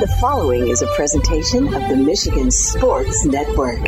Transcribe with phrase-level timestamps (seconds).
[0.00, 3.80] The following is a presentation of the Michigan Sports Network.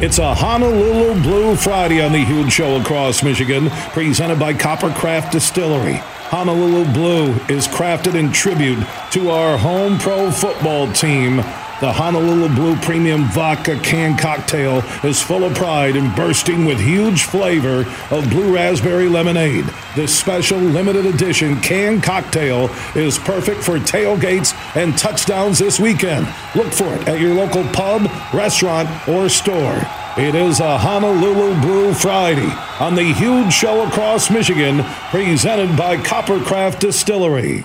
[0.00, 5.96] It's a Honolulu Blue Friday on the huge show across Michigan, presented by Coppercraft Distillery.
[6.30, 11.42] Honolulu Blue is crafted in tribute to our home pro football team.
[11.80, 17.22] The Honolulu Blue Premium Vodka Can Cocktail is full of pride and bursting with huge
[17.22, 19.64] flavor of blue raspberry lemonade.
[19.94, 26.26] This special limited edition can cocktail is perfect for tailgates and touchdowns this weekend.
[26.56, 29.80] Look for it at your local pub, restaurant, or store.
[30.16, 36.80] It is a Honolulu Blue Friday on the huge show across Michigan, presented by Coppercraft
[36.80, 37.64] Distillery.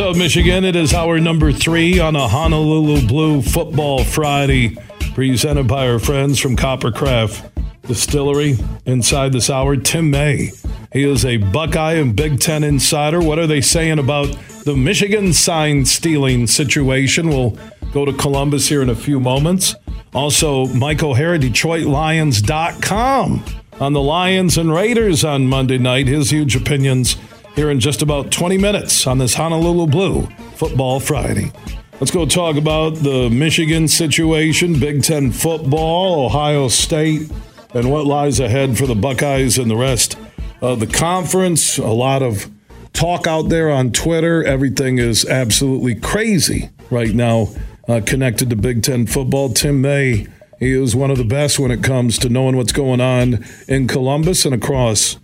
[0.00, 0.64] Up, Michigan?
[0.64, 4.78] It is hour number three on a Honolulu Blue Football Friday,
[5.14, 8.56] presented by our friends from Coppercraft Distillery.
[8.86, 10.52] Inside this hour, Tim May.
[10.92, 13.20] He is a Buckeye and Big Ten insider.
[13.20, 14.34] What are they saying about
[14.64, 17.28] the Michigan sign stealing situation?
[17.28, 17.58] We'll
[17.92, 19.74] go to Columbus here in a few moments.
[20.14, 23.44] Also, Mike O'Hara, DetroitLions.com
[23.80, 26.08] on the Lions and Raiders on Monday night.
[26.08, 27.16] His huge opinions
[27.60, 30.22] here in just about 20 minutes on this Honolulu Blue
[30.54, 31.52] Football Friday.
[32.00, 37.30] Let's go talk about the Michigan situation, Big Ten football, Ohio State,
[37.74, 40.16] and what lies ahead for the Buckeyes and the rest
[40.62, 41.76] of the conference.
[41.76, 42.50] A lot of
[42.94, 44.42] talk out there on Twitter.
[44.42, 47.48] Everything is absolutely crazy right now
[47.86, 49.50] uh, connected to Big Ten football.
[49.50, 50.26] Tim May,
[50.58, 53.86] he is one of the best when it comes to knowing what's going on in
[53.86, 55.18] Columbus and across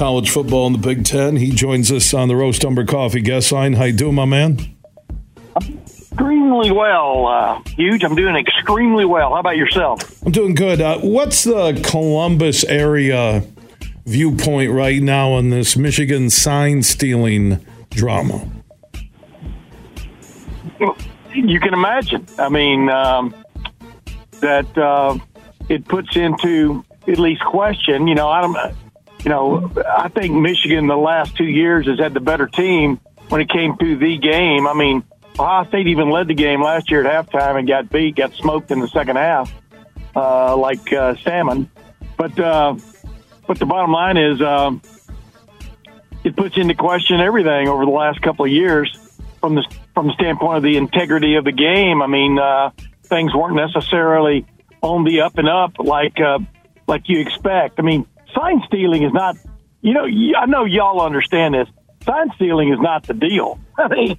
[0.00, 1.36] college football in the Big Ten.
[1.36, 3.74] He joins us on the Roast Umber Coffee guest line.
[3.74, 4.58] How you doing, my man?
[5.56, 8.02] Extremely well, uh, huge.
[8.02, 9.34] I'm doing extremely well.
[9.34, 10.00] How about yourself?
[10.24, 10.80] I'm doing good.
[10.80, 13.44] Uh, what's the Columbus area
[14.06, 18.48] viewpoint right now on this Michigan sign stealing drama?
[21.34, 22.26] You can imagine.
[22.38, 23.34] I mean, um,
[24.40, 25.18] that uh,
[25.68, 28.08] it puts into at least question.
[28.08, 28.74] You know, I don't.
[29.24, 33.40] You know, I think Michigan the last two years has had the better team when
[33.40, 34.66] it came to the game.
[34.66, 35.04] I mean,
[35.38, 38.70] Ohio State even led the game last year at halftime and got beat, got smoked
[38.70, 39.52] in the second half,
[40.16, 41.70] uh, like uh, salmon.
[42.16, 42.76] But uh,
[43.46, 44.82] but the bottom line is, um,
[46.24, 48.96] it puts into question everything over the last couple of years
[49.40, 49.64] from the
[49.94, 52.02] from the standpoint of the integrity of the game.
[52.02, 52.70] I mean, uh,
[53.04, 54.46] things weren't necessarily
[54.82, 56.38] on the up and up like uh,
[56.86, 57.78] like you expect.
[57.78, 59.36] I mean, sign stealing is not.
[59.82, 60.04] You know,
[60.36, 61.68] I know y'all understand this.
[62.04, 63.58] Sign stealing is not the deal.
[63.78, 64.18] I mean,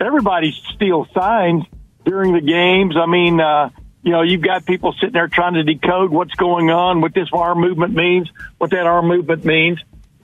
[0.00, 1.64] everybody steals signs
[2.04, 2.96] during the games.
[2.96, 3.70] I mean, uh,
[4.02, 7.28] you know, you've got people sitting there trying to decode what's going on, what this
[7.32, 9.78] arm movement means, what that arm movement means.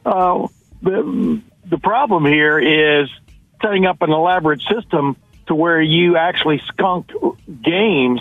[0.05, 0.49] Uh,
[0.83, 3.09] the the problem here is
[3.63, 5.17] setting up an elaborate system
[5.47, 7.11] to where you actually skunk
[7.63, 8.21] games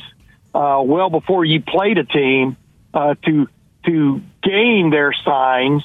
[0.54, 2.58] uh, well before you played a team
[2.94, 3.48] uh, to
[3.86, 5.84] to gain their signs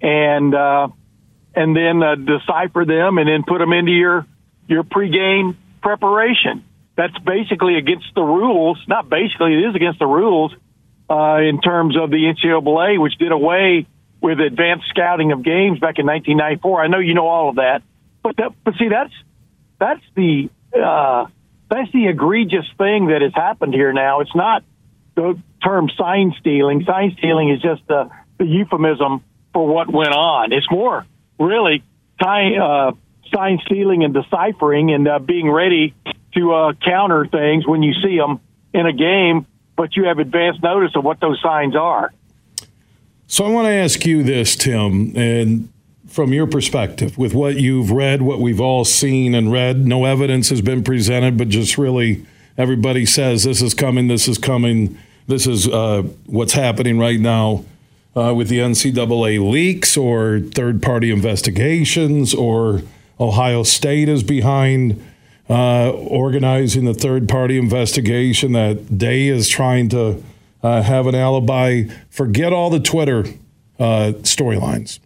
[0.00, 0.88] and uh,
[1.54, 4.26] and then uh, decipher them and then put them into your
[4.66, 6.64] your pregame preparation.
[6.96, 8.78] That's basically against the rules.
[8.88, 10.52] Not basically, it is against the rules
[11.08, 13.86] uh, in terms of the NCAA, which did away
[14.20, 16.82] with advanced scouting of games back in 1994.
[16.82, 17.82] I know you know all of that,
[18.22, 19.14] but that, but see, that's
[19.78, 21.26] that's the uh,
[21.70, 23.92] that's the egregious thing that has happened here.
[23.92, 24.64] Now, it's not
[25.14, 26.84] the term sign stealing.
[26.84, 29.22] Sign stealing is just the, the euphemism
[29.52, 30.52] for what went on.
[30.52, 31.06] It's more
[31.38, 31.82] really
[32.22, 32.92] sign, uh,
[33.34, 35.94] sign stealing and deciphering and uh, being ready
[36.34, 38.40] to uh, counter things when you see them
[38.72, 39.46] in a game,
[39.76, 42.12] but you have advance notice of what those signs are.
[43.26, 45.68] So I want to ask you this, Tim, and
[46.06, 50.48] from your perspective, with what you've read, what we've all seen and read, no evidence
[50.48, 52.24] has been presented, but just really
[52.56, 54.98] everybody says this is coming, this is coming,
[55.28, 57.64] this is uh, what's happening right now
[58.16, 62.82] uh, with the NCAA leaks or third party investigations or
[63.20, 65.04] Ohio State is behind
[65.48, 70.22] uh, organizing the third party investigation, that Day is trying to
[70.62, 71.84] uh, have an alibi.
[72.10, 73.20] Forget all the Twitter
[73.78, 74.98] uh, storylines.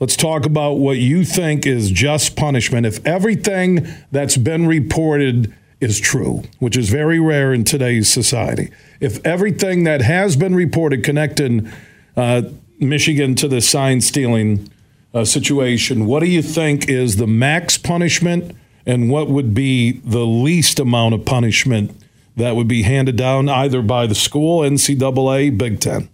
[0.00, 2.84] Let's talk about what you think is just punishment.
[2.84, 8.70] If everything that's been reported is true, which is very rare in today's society,
[9.00, 11.70] if everything that has been reported connecting
[12.16, 12.42] uh,
[12.78, 14.70] Michigan to the sign stealing
[15.12, 18.56] uh, situation, what do you think is the max punishment
[18.86, 21.90] and what would be the least amount of punishment
[22.36, 26.08] that would be handed down either by the school, NCAA, Big Ten?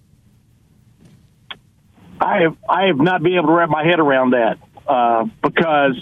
[2.21, 6.01] I have I have not been able to wrap my head around that uh, because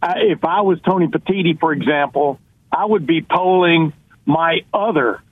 [0.00, 3.92] I, if I was Tony Petitti, for example, I would be polling
[4.26, 5.22] my other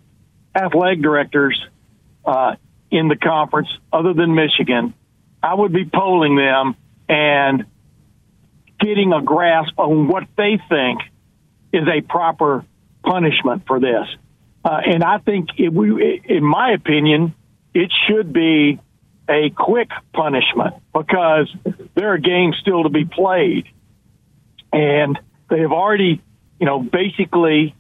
[0.55, 1.61] athletic directors
[2.25, 2.57] uh,
[2.91, 4.95] in the conference, other than Michigan.
[5.43, 6.77] I would be polling them
[7.09, 7.67] and
[8.81, 11.01] getting a grasp on what they think
[11.73, 12.65] is a proper
[13.05, 14.07] punishment for this.
[14.65, 17.35] Uh, and I think, it, we, in my opinion,
[17.75, 18.81] it should be
[19.29, 21.55] a quick punishment because
[21.95, 23.67] there are games still to be played.
[24.73, 25.19] And
[25.49, 26.21] they have already,
[26.61, 27.75] you know, basically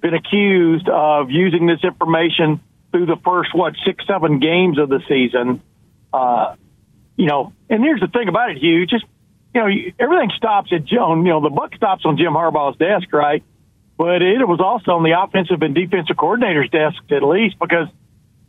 [0.00, 2.60] been accused of using this information
[2.92, 5.62] through the first, what, six, seven games of the season.
[6.12, 6.54] Uh,
[7.16, 8.86] you know, and here's the thing about it, Hugh.
[8.86, 9.04] Just,
[9.54, 9.68] you know,
[9.98, 11.24] everything stops at Joan.
[11.24, 13.42] You know, the buck stops on Jim Harbaugh's desk, right?
[13.96, 17.88] But it was also on the offensive and defensive coordinator's desk, at least, because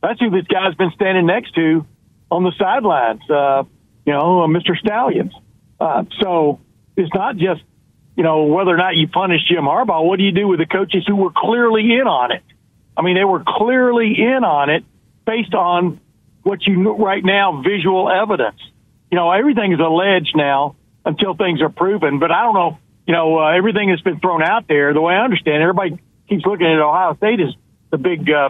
[0.01, 1.85] that's who this guy's been standing next to
[2.29, 3.63] on the sidelines, uh,
[4.05, 4.77] you know, uh, Mr.
[4.77, 5.33] Stalions.
[5.79, 6.59] Uh, so
[6.97, 7.61] it's not just,
[8.17, 10.03] you know, whether or not you punish Jim Harbaugh.
[10.03, 12.41] What do you do with the coaches who were clearly in on it?
[12.97, 14.83] I mean, they were clearly in on it
[15.23, 16.01] based on
[16.41, 18.59] what you right now, visual evidence.
[19.11, 20.75] You know, everything is alleged now
[21.05, 22.17] until things are proven.
[22.17, 25.13] But I don't know, you know, uh, everything that's been thrown out there, the way
[25.13, 27.53] I understand it, everybody keeps looking at Ohio State as
[27.91, 28.49] the big uh,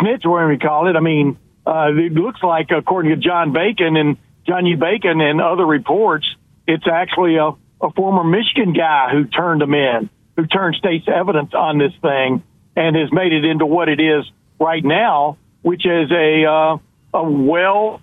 [0.00, 0.96] snitch, whatever you call it.
[0.96, 1.36] I mean,
[1.66, 4.78] uh, it looks like, according to John Bacon and John U.
[4.78, 6.26] Bacon and other reports,
[6.66, 11.52] it's actually a, a former Michigan guy who turned them in, who turned state's evidence
[11.54, 12.42] on this thing
[12.76, 14.24] and has made it into what it is
[14.60, 16.78] right now, which is a uh,
[17.14, 18.00] a well,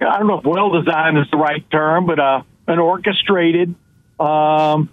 [0.00, 3.74] I don't know if well designed is the right term, but uh, an orchestrated,
[4.18, 4.90] um,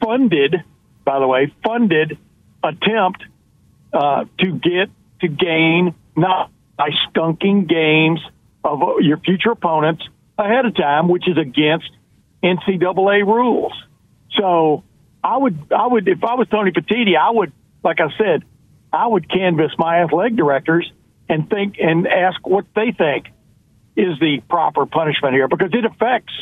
[0.00, 0.56] funded,
[1.04, 2.18] by the way, funded
[2.62, 3.24] attempt
[3.92, 4.90] uh, to get
[5.20, 8.20] to gain not by skunking games
[8.64, 10.04] of your future opponents
[10.38, 11.90] ahead of time, which is against
[12.44, 13.72] NCAA rules.
[14.38, 14.84] So
[15.22, 17.52] I would, I would, if I was Tony Petitti, I would,
[17.82, 18.44] like I said,
[18.92, 20.90] I would canvass my athletic directors
[21.28, 23.26] and think and ask what they think
[23.96, 26.32] is the proper punishment here because it affects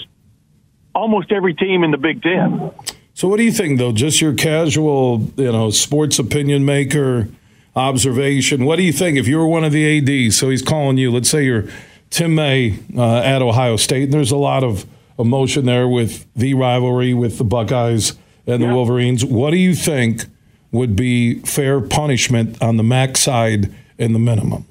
[0.94, 2.72] almost every team in the Big Ten.
[3.14, 3.92] So, what do you think, though?
[3.92, 7.28] Just your casual, you know, sports opinion maker
[7.76, 8.64] observation.
[8.64, 10.36] What do you think if you were one of the ADs?
[10.36, 11.10] So he's calling you.
[11.10, 11.64] Let's say you're
[12.10, 14.04] Tim May uh, at Ohio State.
[14.04, 14.86] And there's a lot of
[15.18, 18.16] emotion there with the rivalry with the Buckeyes
[18.46, 18.68] and yeah.
[18.68, 19.24] the Wolverines.
[19.24, 20.24] What do you think
[20.70, 24.66] would be fair punishment on the max side and the minimum?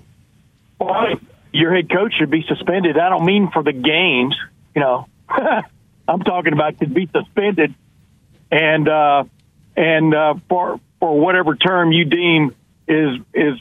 [0.79, 1.19] Well,
[1.53, 2.97] your head coach should be suspended.
[2.97, 4.35] I don't mean for the games.
[4.75, 5.07] You know,
[6.07, 7.75] I'm talking about to be suspended
[8.51, 9.23] and uh,
[9.75, 12.55] and uh, for for whatever term you deem
[12.87, 13.59] is is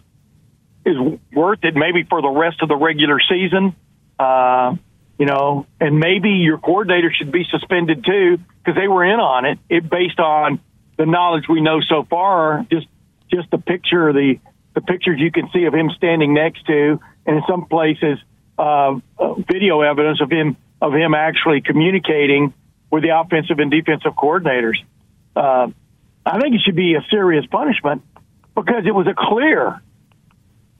[0.84, 0.96] is
[1.32, 3.74] worth it maybe for the rest of the regular season.
[4.18, 4.76] Uh,
[5.20, 9.44] you know, and maybe your coordinator should be suspended too because they were in on
[9.44, 9.58] it.
[9.68, 10.60] It based on
[10.96, 12.64] the knowledge we know so far.
[12.72, 12.86] Just
[13.30, 14.40] just the picture, the
[14.74, 18.18] the pictures you can see of him standing next to, and in some places,
[18.58, 22.54] uh, uh, video evidence of him of him actually communicating
[22.90, 24.78] with the offensive and defensive coordinators.
[25.36, 25.68] Uh,
[26.24, 28.00] I think it should be a serious punishment
[28.54, 29.82] because it was a clear,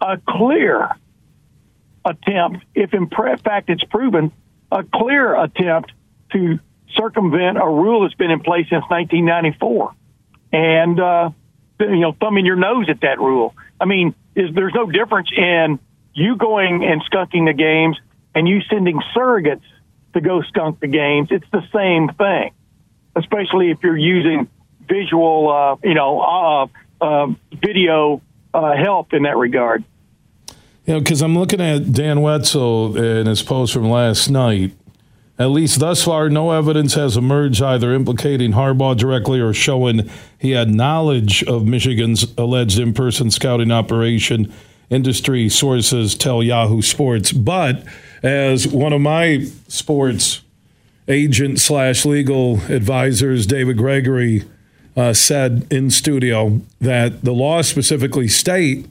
[0.01, 0.97] a clear
[2.05, 4.33] attempt, if in fact it's proven,
[4.73, 5.93] a clear attempt
[6.33, 6.59] to
[6.97, 9.95] circumvent a rule that's been in place since 1994.
[10.53, 11.31] And, uh,
[11.79, 13.55] you know, thumbing your nose at that rule.
[13.81, 15.79] I mean, is there's no difference in
[16.13, 17.99] you going and skunking the games
[18.35, 19.63] and you sending surrogates
[20.15, 21.29] to go skunk the games.
[21.31, 22.53] It's the same thing,
[23.17, 24.49] especially if you're using
[24.89, 26.67] visual, uh, you know, uh,
[27.01, 28.21] uh, video
[28.53, 29.85] uh, help in that regard.
[30.91, 34.73] You know, because I'm looking at Dan Wetzel in his post from last night.
[35.39, 40.51] At least thus far, no evidence has emerged either implicating Harbaugh directly or showing he
[40.51, 44.53] had knowledge of Michigan's alleged in person scouting operation.
[44.91, 47.31] Industry sources tell Yahoo Sports.
[47.31, 47.85] But
[48.25, 50.43] as one of my sports
[51.07, 54.43] agent slash legal advisors, David Gregory,
[54.97, 58.89] uh, said in studio that the law specifically state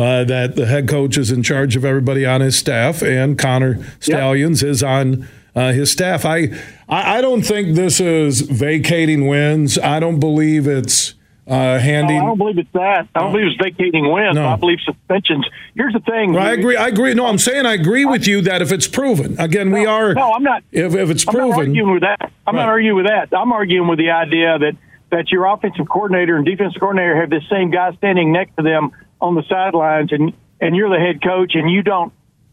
[0.00, 3.84] uh, that the head coach is in charge of everybody on his staff, and Connor
[4.00, 4.70] Stalions yep.
[4.70, 6.24] is on uh, his staff.
[6.24, 9.78] I, I don't think this is vacating wins.
[9.78, 11.14] I don't believe it's
[11.46, 12.16] uh, handing.
[12.16, 13.08] No, I don't believe it's that.
[13.14, 14.36] I don't believe it's vacating wins.
[14.36, 14.48] No.
[14.48, 15.46] I believe suspensions.
[15.74, 16.32] Here's the thing.
[16.32, 16.76] Well, I agree.
[16.76, 17.12] I agree.
[17.12, 20.14] No, I'm saying I agree with you that if it's proven, again, we are.
[20.14, 20.62] No, I'm not.
[20.72, 22.32] If, if it's I'm proven, not arguing with that.
[22.46, 22.62] I'm right.
[22.62, 23.36] not arguing with that.
[23.36, 24.76] I'm arguing with the idea that
[25.10, 28.92] that your offensive coordinator and defensive coordinator have the same guy standing next to them
[29.20, 32.12] on the sidelines, and and you're the head coach, and you don't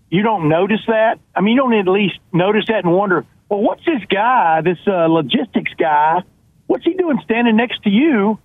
[0.10, 1.20] you don't notice that.
[1.36, 4.80] I mean, you don't at least notice that and wonder, well, what's this guy, this
[4.88, 6.22] uh, logistics guy?
[6.68, 8.40] What's he doing standing next to you,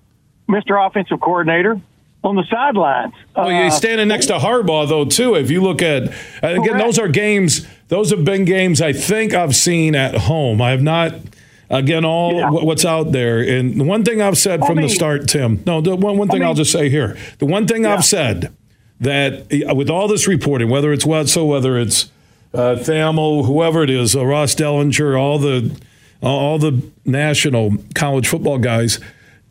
[0.49, 0.85] Mr.
[0.85, 1.81] Offensive Coordinator?
[2.25, 3.15] on the sidelines.
[3.35, 5.35] Well, you're uh, standing next to Harbaugh, though, too.
[5.35, 6.05] If you look at,
[6.43, 6.79] again, correct.
[6.79, 10.63] those are games, those have been games I think I've seen at home.
[10.63, 11.15] I have not
[11.73, 12.51] again all yeah.
[12.51, 13.41] what's out there.
[13.41, 15.63] And the one thing I've said from the start, Tim.
[15.67, 17.17] No, the one, one thing I will just say here.
[17.39, 17.95] The one thing yeah.
[17.95, 18.55] I've said
[19.01, 22.11] that with all this reporting, whether it's Wetzel, whether it's
[22.55, 25.77] uh, Thamel, whoever it is, uh, Ross Dellenger, all the
[26.23, 29.01] all the national college football guys.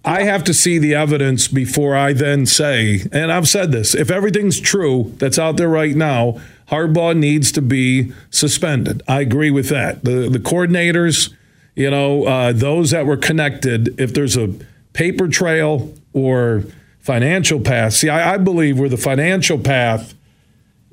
[0.03, 4.09] I have to see the evidence before I then say, and I've said this, if
[4.09, 9.03] everything's true that's out there right now, Harbaugh needs to be suspended.
[9.07, 10.03] I agree with that.
[10.03, 11.33] The the coordinators,
[11.75, 14.53] you know, uh, those that were connected, if there's a
[14.93, 16.63] paper trail or
[16.99, 20.13] financial path, see, I, I believe we're the financial path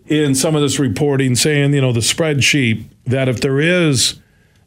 [0.06, 4.18] in some of this reporting saying, you know, the spreadsheet that if there is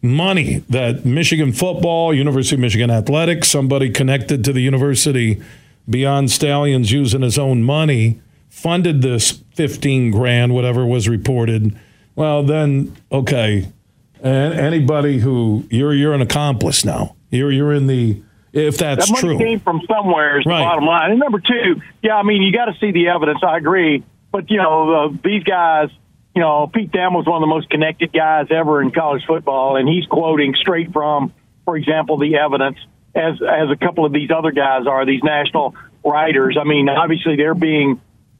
[0.01, 5.41] money that Michigan football, University of Michigan athletics, somebody connected to the university
[5.89, 11.77] beyond Stalions using his own money funded this 15 grand, whatever was reported.
[12.15, 13.67] Well, then, okay,
[14.21, 17.15] and anybody who you're you're an accomplice now.
[17.29, 18.21] You're you're in the
[18.53, 19.45] if that's that money true.
[19.45, 20.59] came from somewhere is right.
[20.59, 21.11] the bottom line.
[21.11, 23.39] And number two, yeah, I mean you got to see the evidence.
[23.43, 25.89] I agree, but you know uh, these guys.
[26.33, 29.75] You know, Pete Thamel was one of the most connected guys ever in college football,
[29.75, 31.33] and he's quoting straight from,
[31.65, 32.77] for example, the evidence
[33.13, 35.75] as as a couple of these other guys are these national
[36.05, 36.57] writers.
[36.59, 37.99] I mean, obviously they're being,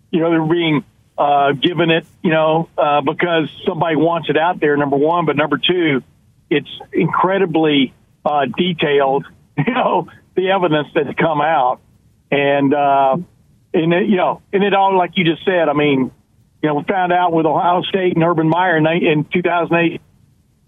[0.09, 0.85] you know, they're being
[1.21, 4.75] uh, given it, you know, uh, because somebody wants it out there.
[4.75, 6.01] Number one, but number two,
[6.49, 7.93] it's incredibly
[8.25, 9.25] uh, detailed.
[9.57, 11.81] You know, the evidence that's come out,
[12.31, 13.17] and uh,
[13.73, 15.69] and it, you know, and it all like you just said.
[15.69, 16.09] I mean,
[16.63, 20.01] you know, we found out with Ohio State and Urban Meyer in, in 2008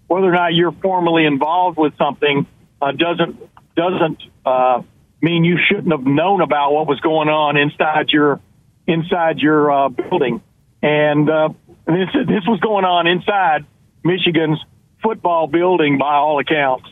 [0.07, 2.45] whether or not you're formally involved with something
[2.81, 3.39] uh, doesn't
[3.75, 4.83] doesn't uh,
[5.21, 8.39] mean you shouldn't have known about what was going on inside your
[8.87, 10.41] inside your uh, building.
[10.81, 11.49] And uh,
[11.85, 13.65] this this was going on inside
[14.03, 14.59] Michigan's
[15.01, 16.89] football building by all accounts.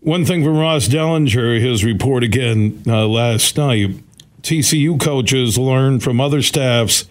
[0.00, 4.02] One thing from Ross Dellenger, his report again uh, last night.
[4.42, 7.06] TCU coaches learned from other staffs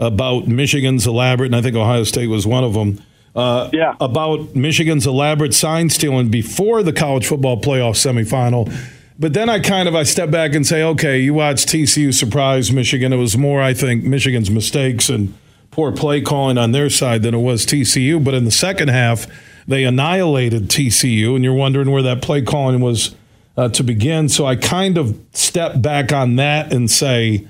[0.00, 3.00] about Michigan's elaborate, and I think Ohio State was one of them.
[3.36, 3.94] Uh, yeah.
[4.00, 8.72] About Michigan's elaborate sign stealing before the college football playoff semifinal
[9.20, 12.72] but then I kind of I step back and say, okay, you watch TCU surprise
[12.72, 13.12] Michigan.
[13.12, 15.34] It was more, I think, Michigan's mistakes and
[15.70, 18.24] poor play calling on their side than it was TCU.
[18.24, 19.26] But in the second half,
[19.68, 23.14] they annihilated TCU, and you're wondering where that play calling was
[23.58, 24.30] uh, to begin.
[24.30, 27.46] So I kind of step back on that and say,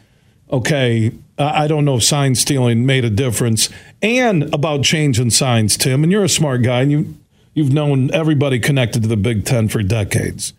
[0.50, 3.70] okay, I don't know if sign stealing made a difference,
[4.02, 6.02] and about changing signs, Tim.
[6.02, 7.14] And you're a smart guy, and you
[7.54, 10.52] you've known everybody connected to the Big Ten for decades.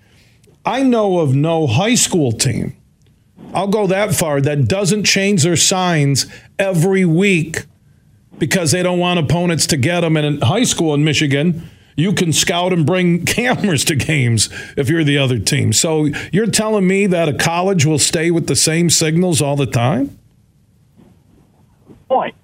[0.66, 2.76] I know of no high school team,
[3.54, 6.26] I'll go that far, that doesn't change their signs
[6.58, 7.66] every week
[8.38, 10.16] because they don't want opponents to get them.
[10.18, 14.90] And in high school in Michigan, you can scout and bring cameras to games if
[14.90, 15.74] you're the other team.
[15.74, 19.66] So you're telling me that a college will stay with the same signals all the
[19.66, 20.18] time?
[22.08, 22.36] Point.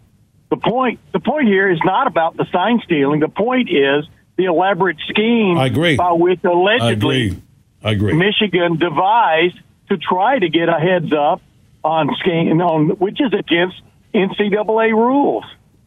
[0.50, 1.00] The point.
[1.14, 3.20] The point here is not about the sign stealing.
[3.20, 4.06] The point is
[4.38, 5.96] the elaborate scheme I agree.
[5.96, 7.42] by which allegedly
[7.88, 8.14] I agree.
[8.14, 11.42] Michigan devised to try to get a heads up
[11.86, 13.82] on scheme, on which is against
[14.14, 15.46] NCAA rules.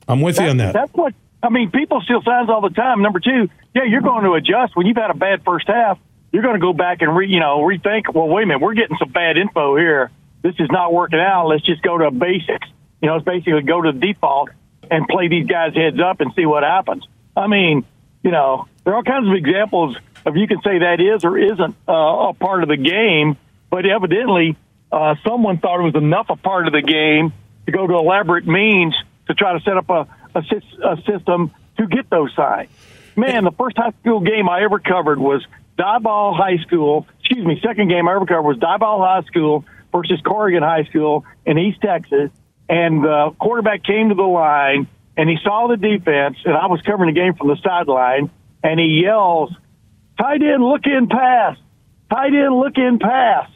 [0.09, 0.73] I'm with that's, you on that.
[0.73, 1.71] That's what I mean.
[1.71, 3.02] People steal signs all the time.
[3.02, 5.99] Number two, yeah, you're going to adjust when you've had a bad first half.
[6.33, 8.14] You're going to go back and re, you know, rethink.
[8.14, 10.11] Well, wait a minute, we're getting some bad info here.
[10.40, 11.49] This is not working out.
[11.49, 12.66] Let's just go to basics.
[13.02, 14.49] You know, it's basically go to the default
[14.90, 17.07] and play these guys heads up and see what happens.
[17.37, 17.85] I mean,
[18.23, 21.38] you know, there are all kinds of examples if you can say that is or
[21.38, 23.36] isn't uh, a part of the game,
[23.70, 24.56] but evidently
[24.92, 27.32] uh, someone thought it was enough a part of the game
[27.66, 28.94] to go to elaborate means
[29.28, 30.42] to try to set up a, a,
[30.84, 32.68] a system to get those signs.
[33.16, 35.44] Man, the first high school game I ever covered was
[35.78, 40.20] Diboll High School, excuse me, second game I ever covered was Diboll High School versus
[40.24, 42.30] Corrigan High School in East Texas.
[42.68, 44.86] And the quarterback came to the line
[45.16, 48.30] and he saw the defense, and I was covering the game from the sideline,
[48.62, 49.50] and he yells,
[50.20, 51.56] tight end, look in pass,
[52.10, 53.48] tight end, look in pass.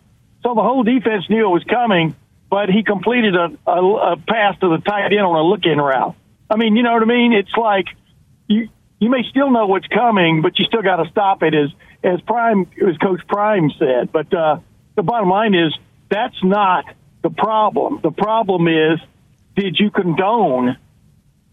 [0.42, 2.14] So the whole defense knew it was coming,
[2.50, 5.78] but he completed a, a, a pass to the tight end on a look in
[5.78, 6.14] route.
[6.50, 7.32] I mean, you know what I mean?
[7.32, 7.86] It's like
[8.46, 8.68] you
[9.00, 11.70] you may still know what's coming, but you still got to stop it, as
[12.02, 14.12] as Prime as Coach Prime said.
[14.12, 14.58] But uh,
[14.94, 15.74] the bottom line is
[16.10, 16.84] that's not
[17.22, 18.00] the problem.
[18.02, 19.00] The problem is
[19.56, 20.76] did you condone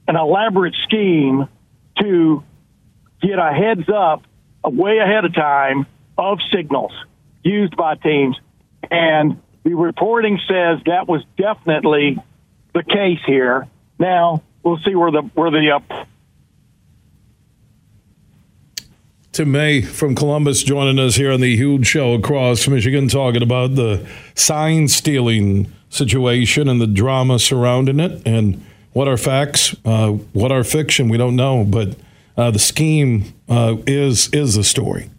[0.07, 1.47] an elaborate scheme
[2.01, 2.43] to
[3.21, 4.23] get a heads up
[4.69, 5.85] way ahead of time
[6.17, 6.91] of signals
[7.43, 8.37] used by teams.
[8.89, 12.17] And the reporting says that was definitely
[12.73, 13.67] the case here.
[13.99, 16.05] Now we'll see where the where the uh,
[19.31, 23.75] Tim May from Columbus joining us here on the huge show across Michigan, talking about
[23.75, 30.51] the sign stealing situation and the drama surrounding it, and what are facts, uh, what
[30.51, 31.95] are fiction, we don't know, but
[32.37, 35.09] uh, the scheme uh, is is the story.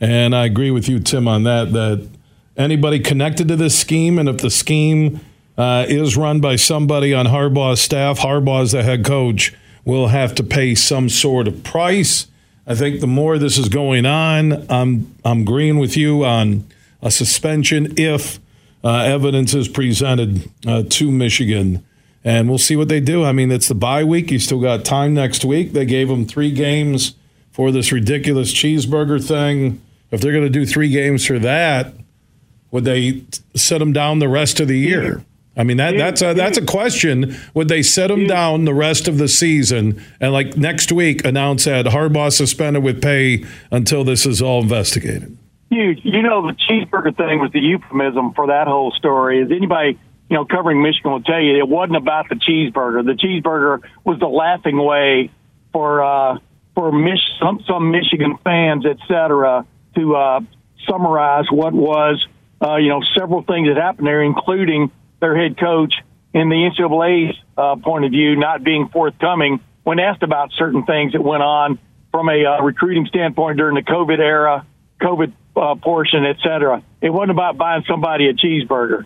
[0.00, 1.72] And I agree with you, Tim, on that.
[1.72, 2.08] That
[2.56, 5.20] anybody connected to this scheme, and if the scheme
[5.56, 9.54] uh, is run by somebody on Harbaugh's staff, Harbaugh's the head coach,
[9.84, 12.26] will have to pay some sort of price.
[12.66, 16.64] I think the more this is going on, I'm I'm agreeing with you on
[17.00, 18.38] a suspension if
[18.84, 21.84] uh, evidence is presented uh, to Michigan
[22.24, 23.24] and we'll see what they do.
[23.24, 24.30] I mean, it's the bye week.
[24.30, 25.72] You still got time next week.
[25.72, 27.14] They gave them three games
[27.50, 29.80] for this ridiculous cheeseburger thing.
[30.10, 31.94] If they're going to do three games for that,
[32.70, 33.24] would they
[33.54, 35.24] set them down the rest of the year?
[35.54, 37.36] I mean that that's a that's a question.
[37.52, 41.64] Would they set them down the rest of the season and like next week announce
[41.64, 45.36] that Harbaugh suspended with pay until this is all investigated?
[45.68, 46.00] Huge.
[46.04, 49.40] You know the cheeseburger thing was the euphemism for that whole story.
[49.40, 49.98] Is anybody
[50.28, 53.04] you know, covering Michigan will tell you it wasn't about the cheeseburger.
[53.04, 55.30] The cheeseburger was the laughing way
[55.72, 56.38] for uh,
[56.74, 60.40] for Mich- some some Michigan fans, et cetera, to uh,
[60.88, 62.26] summarize what was
[62.62, 65.94] uh, you know several things that happened there, including their head coach
[66.34, 71.12] in the NCAA's uh, point of view not being forthcoming when asked about certain things
[71.12, 71.78] that went on
[72.10, 74.66] from a uh, recruiting standpoint during the COVID era,
[75.00, 76.82] COVID uh, portion, et cetera.
[77.00, 79.04] It wasn't about buying somebody a cheeseburger.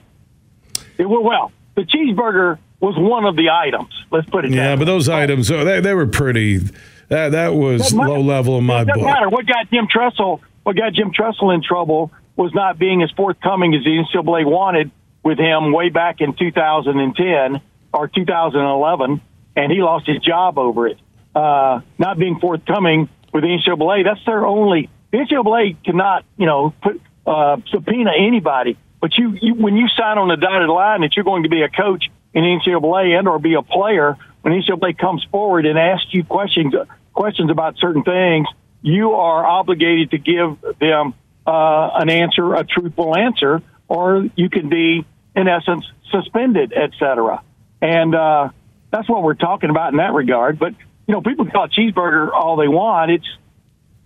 [0.99, 3.93] It, well, the cheeseburger was one of the items.
[4.11, 4.53] Let's put it.
[4.53, 6.61] Yeah, but those items uh, they, they were pretty.
[7.09, 8.97] That that was low level in my it book.
[9.05, 9.29] Matter.
[9.29, 10.41] What got Jim Tressel?
[10.65, 14.91] What got Jim Tressel in trouble was not being as forthcoming as the NCAA wanted
[15.23, 17.61] with him way back in 2010
[17.93, 19.21] or 2011,
[19.57, 20.99] and he lost his job over it.
[21.35, 24.05] Uh, not being forthcoming with the NCAA.
[24.05, 24.91] That's their only.
[25.13, 28.77] The NCAA cannot, you know, put uh, subpoena anybody.
[29.01, 31.63] But you, you, when you sign on the dotted line that you're going to be
[31.63, 36.13] a coach in NCAA and or be a player, when NCAA comes forward and asks
[36.13, 36.75] you questions
[37.13, 38.47] questions about certain things,
[38.83, 41.15] you are obligated to give them
[41.47, 45.05] uh, an answer, a truthful answer, or you can be,
[45.35, 47.43] in essence, suspended, etc.
[47.81, 48.51] And uh,
[48.91, 50.59] that's what we're talking about in that regard.
[50.59, 50.75] But
[51.07, 53.11] you know, people call it cheeseburger all they want.
[53.11, 53.29] It's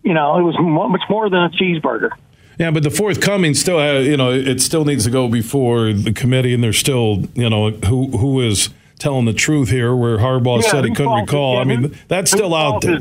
[0.03, 2.11] you know, it was much more than a cheeseburger.
[2.61, 6.13] Yeah, but the forthcoming still, uh, you know, it still needs to go before the
[6.13, 8.69] committee, and there's still, you know, who who is
[8.99, 11.57] telling the truth here, where Harbaugh yeah, said he couldn't recall.
[11.57, 13.01] I mean, that's still out there,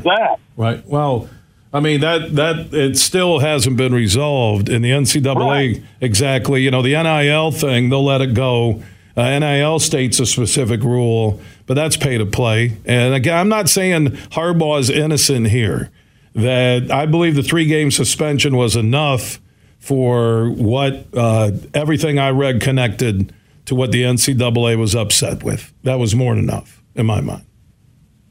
[0.56, 0.84] right?
[0.86, 1.28] Well.
[1.72, 5.82] I mean that that it still hasn't been resolved in the NCAA right.
[6.00, 6.62] exactly.
[6.62, 8.82] You know the NIL thing, they'll let it go.
[9.16, 12.76] Uh, NIL states a specific rule, but that's pay to play.
[12.86, 15.90] And again, I'm not saying Harbaugh is innocent here.
[16.34, 19.38] That I believe the three game suspension was enough
[19.80, 25.72] for what uh, everything I read connected to what the NCAA was upset with.
[25.82, 27.44] That was more than enough in my mind.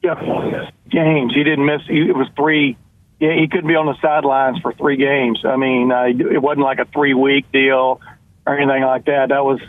[0.04, 1.34] Yeah, games.
[1.34, 1.82] He didn't miss.
[1.90, 2.78] It was three.
[3.20, 5.42] Yeah, he couldn't be on the sidelines for three games.
[5.44, 8.00] I mean, uh, it wasn't like a three week deal
[8.46, 9.30] or anything like that.
[9.30, 9.60] That was,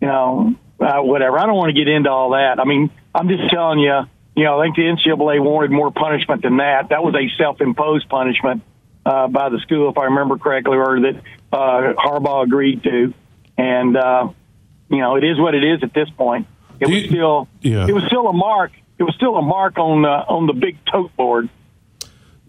[0.00, 1.38] you know, uh, whatever.
[1.38, 2.60] I don't want to get into all that.
[2.60, 4.02] I mean, I'm just telling you.
[4.36, 6.90] You know, I think the NCAA wanted more punishment than that.
[6.90, 8.62] That was a self imposed punishment
[9.06, 13.14] uh, by the school, if I remember correctly, or that uh, Harbaugh agreed to.
[13.56, 14.30] And uh,
[14.90, 16.46] you know, it is what it is at this point.
[16.80, 17.86] It was still, yeah.
[17.88, 18.72] it was still a mark.
[18.98, 21.48] It was still a mark on uh, on the big tote board.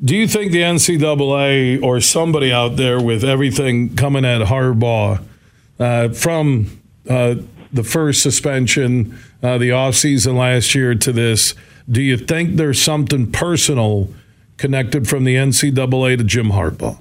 [0.04, 5.24] Do you think the NCAA or somebody out there with everything coming at Harbaugh
[5.80, 7.36] uh, from uh,
[7.72, 11.56] the first suspension, uh, the offseason last year to this,
[11.90, 14.10] do you think there's something personal
[14.58, 17.00] connected from the NCAA to Jim Harbaugh?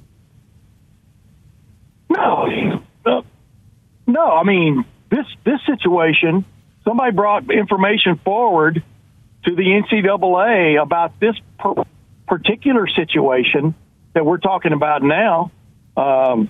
[2.09, 3.21] No, uh,
[4.05, 4.25] no.
[4.25, 6.45] I mean, this this situation.
[6.83, 8.81] Somebody brought information forward
[9.43, 11.83] to the NCAA about this per-
[12.27, 13.75] particular situation
[14.13, 15.51] that we're talking about now,
[15.97, 16.49] um,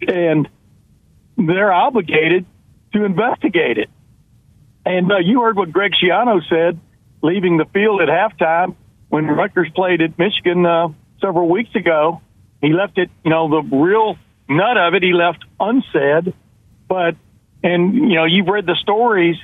[0.00, 0.48] and
[1.36, 2.46] they're obligated
[2.94, 3.90] to investigate it.
[4.86, 6.80] And uh, you heard what Greg Schiano said,
[7.22, 8.74] leaving the field at halftime
[9.08, 10.88] when Rutgers played at Michigan uh,
[11.20, 12.20] several weeks ago.
[12.60, 14.16] He left it, you know, the real
[14.48, 16.34] nut of it he left unsaid.
[16.88, 17.16] But,
[17.62, 19.36] and, you know, you've read the stories,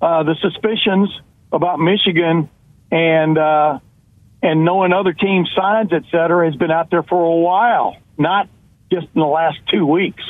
[0.00, 1.10] uh, the suspicions
[1.52, 2.48] about Michigan
[2.90, 3.78] and, uh,
[4.42, 8.48] and knowing other teams' signs, et cetera, has been out there for a while, not
[8.92, 10.22] just in the last two weeks.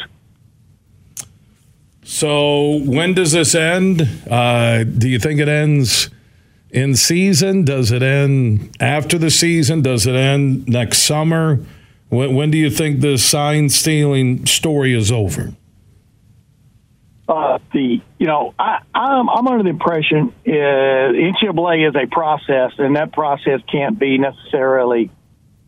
[2.02, 4.08] So when does this end?
[4.30, 6.10] Uh, do you think it ends
[6.74, 7.64] in season?
[7.64, 9.82] Does it end after the season?
[9.82, 11.60] Does it end next summer?
[12.08, 15.54] When, when do you think the sign stealing story is over?
[17.26, 22.72] Uh, the you know I, I'm I'm under the impression uh, NCAA is a process,
[22.76, 25.10] and that process can't be necessarily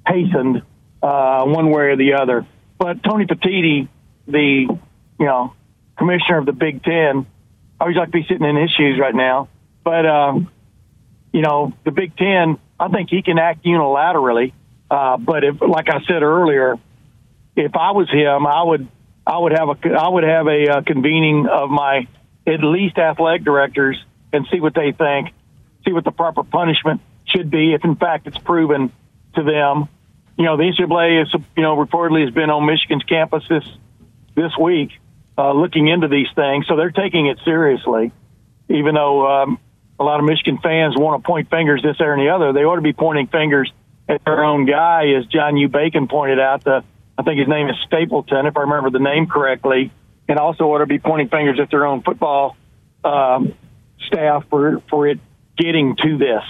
[0.06, 0.60] hastened
[1.02, 2.46] uh, one way or the other.
[2.78, 3.88] But Tony Petitti,
[4.28, 4.66] the
[5.18, 5.54] you know
[5.96, 7.26] commissioner of the Big Ten.
[7.80, 9.48] I always like to be sitting in his shoes right now.
[9.86, 10.50] But, um,
[11.37, 14.55] you know, the Big Ten, I think he can act unilaterally.
[14.90, 16.77] Uh, but if, like I said earlier,
[17.55, 18.88] if I was him, I would,
[19.27, 22.09] I would have a, I would have a, uh, convening of my
[22.46, 25.35] at least athletic directors and see what they think,
[25.85, 28.90] see what the proper punishment should be if in fact it's proven
[29.35, 29.90] to them.
[30.38, 33.64] You know, the NCAA is, you know, reportedly has been on Michigan's campus this
[34.35, 34.92] this week
[35.37, 38.11] uh, looking into these things, so they're taking it seriously.
[38.70, 39.59] Even though um,
[39.98, 42.64] a lot of Michigan fans want to point fingers this, there, and the other, they
[42.64, 43.72] ought to be pointing fingers
[44.09, 45.68] at their own guy, as John U.
[45.68, 46.64] Bacon pointed out.
[46.64, 46.85] The
[47.18, 49.90] I think his name is Stapleton, if I remember the name correctly,
[50.28, 52.56] and also ought to be pointing fingers at their own football
[53.02, 53.54] um,
[54.06, 55.18] staff for for it
[55.56, 56.42] getting to this.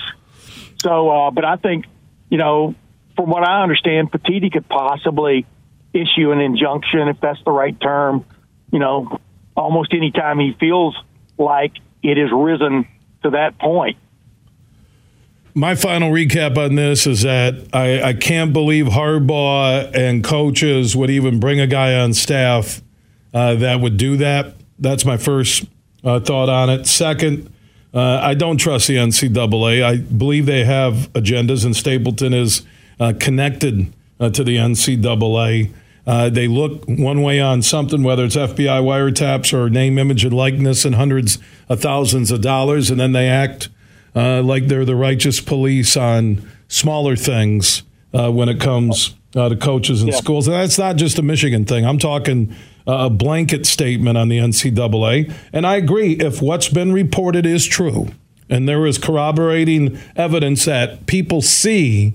[0.82, 1.87] So, uh, but I think
[2.28, 2.74] you know,
[3.14, 5.46] from what I understand, Petitti could possibly
[5.92, 8.24] issue an injunction if that's the right term
[8.70, 9.18] you know,
[9.56, 10.96] almost any time he feels
[11.38, 12.87] like it has risen
[13.26, 13.96] to that point.
[15.54, 21.10] My final recap on this is that I, I can't believe Harbaugh and coaches would
[21.10, 22.82] even bring a guy on staff
[23.32, 24.54] uh, that would do that.
[24.78, 25.64] That's my first
[26.04, 26.86] uh, thought on it.
[26.86, 27.52] Second,
[27.94, 29.82] uh, I don't trust the NCAA.
[29.82, 32.62] I believe they have agendas, and Stapleton is
[33.00, 35.72] uh, connected uh, to the NCAA.
[36.06, 40.32] Uh, they look one way on something, whether it's FBI wiretaps or name, image, and
[40.32, 41.38] likeness, and hundreds
[41.68, 43.68] of thousands of dollars, and then they act
[44.14, 47.82] uh, like they're the righteous police on smaller things
[48.14, 50.18] uh, when it comes uh, to coaches and yeah.
[50.18, 50.46] schools.
[50.46, 51.84] And that's not just a Michigan thing.
[51.84, 52.54] I'm talking
[52.86, 55.32] a blanket statement on the NCAA.
[55.52, 58.08] And I agree, if what's been reported is true,
[58.48, 62.14] and there is corroborating evidence that people see,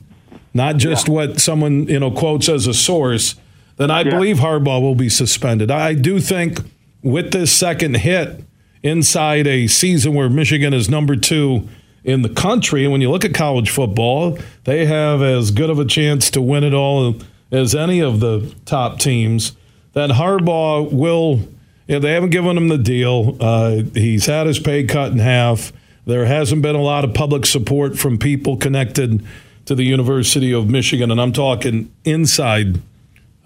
[0.53, 1.13] not just yeah.
[1.13, 3.35] what someone you know quotes as a source
[3.77, 4.11] then I yeah.
[4.11, 5.71] believe Harbaugh will be suspended.
[5.71, 6.59] I do think
[7.01, 8.43] with this second hit
[8.83, 11.67] inside a season where Michigan is number two
[12.03, 15.79] in the country, and when you look at college football, they have as good of
[15.79, 17.15] a chance to win it all
[17.51, 19.55] as any of the top teams.
[19.93, 21.47] That Harbaugh will.
[21.87, 23.35] You know, they haven't given him the deal.
[23.39, 25.73] Uh, he's had his pay cut in half.
[26.05, 29.25] There hasn't been a lot of public support from people connected
[29.65, 32.79] to the University of Michigan, and I'm talking inside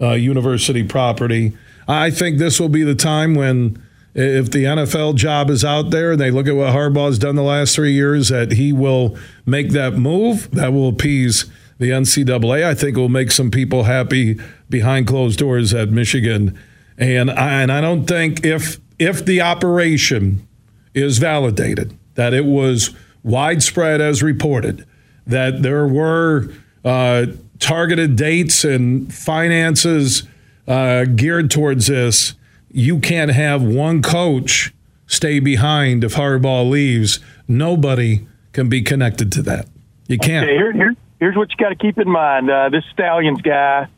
[0.00, 1.56] uh, university property.
[1.88, 3.82] I think this will be the time when,
[4.14, 7.42] if the NFL job is out there and they look at what Harbaugh's done the
[7.42, 11.46] last three years, that he will make that move that will appease
[11.78, 12.64] the NCAA.
[12.64, 16.58] I think it will make some people happy behind closed doors at Michigan.
[16.98, 20.46] And I, and I don't think if if the operation
[20.94, 24.86] is validated that it was widespread as reported,
[25.26, 26.50] that there were
[26.84, 27.26] uh,
[27.58, 30.24] targeted dates and finances
[30.66, 32.34] uh, geared towards this,
[32.70, 34.72] you can't have one coach
[35.06, 37.20] stay behind if Harbaugh leaves.
[37.48, 39.68] Nobody can be connected to that.
[40.08, 40.44] You can't.
[40.44, 42.50] Okay, here, here, here's what you got to keep in mind.
[42.50, 43.88] Uh, this Stalions guy,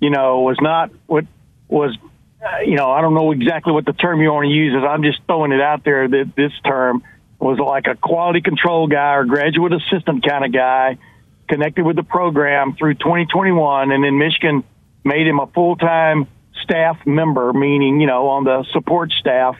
[0.00, 1.26] you know, was not what
[1.68, 1.96] was,
[2.44, 4.84] uh, you know, I don't know exactly what the term you want to use is.
[4.88, 7.02] I'm just throwing it out there that this term
[7.38, 10.98] was like a quality control guy or graduate assistant kind of guy
[11.48, 14.64] connected with the program through 2021, and then Michigan
[15.04, 16.26] made him a full time
[16.62, 19.56] staff member, meaning, you know, on the support staff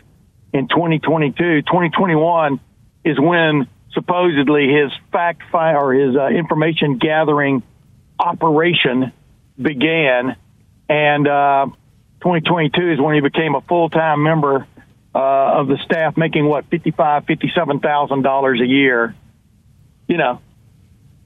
[0.52, 1.62] in 2022.
[1.62, 2.60] 2021
[3.04, 7.62] is when supposedly his fact fi- or his uh, information gathering
[8.18, 9.12] operation
[9.60, 10.36] began.
[10.88, 11.66] And uh,
[12.20, 14.66] 2022 is when he became a full time member
[15.14, 19.14] uh, of the staff, making what fifty five, fifty seven thousand dollars a year.
[20.08, 20.40] You know,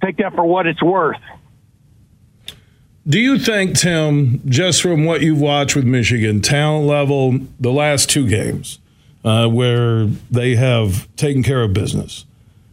[0.02, 1.20] take that for what it's worth.
[3.06, 8.10] Do you think, Tim, just from what you've watched with Michigan, talent level, the last
[8.10, 8.80] two games,
[9.24, 12.26] uh, where they have taken care of business,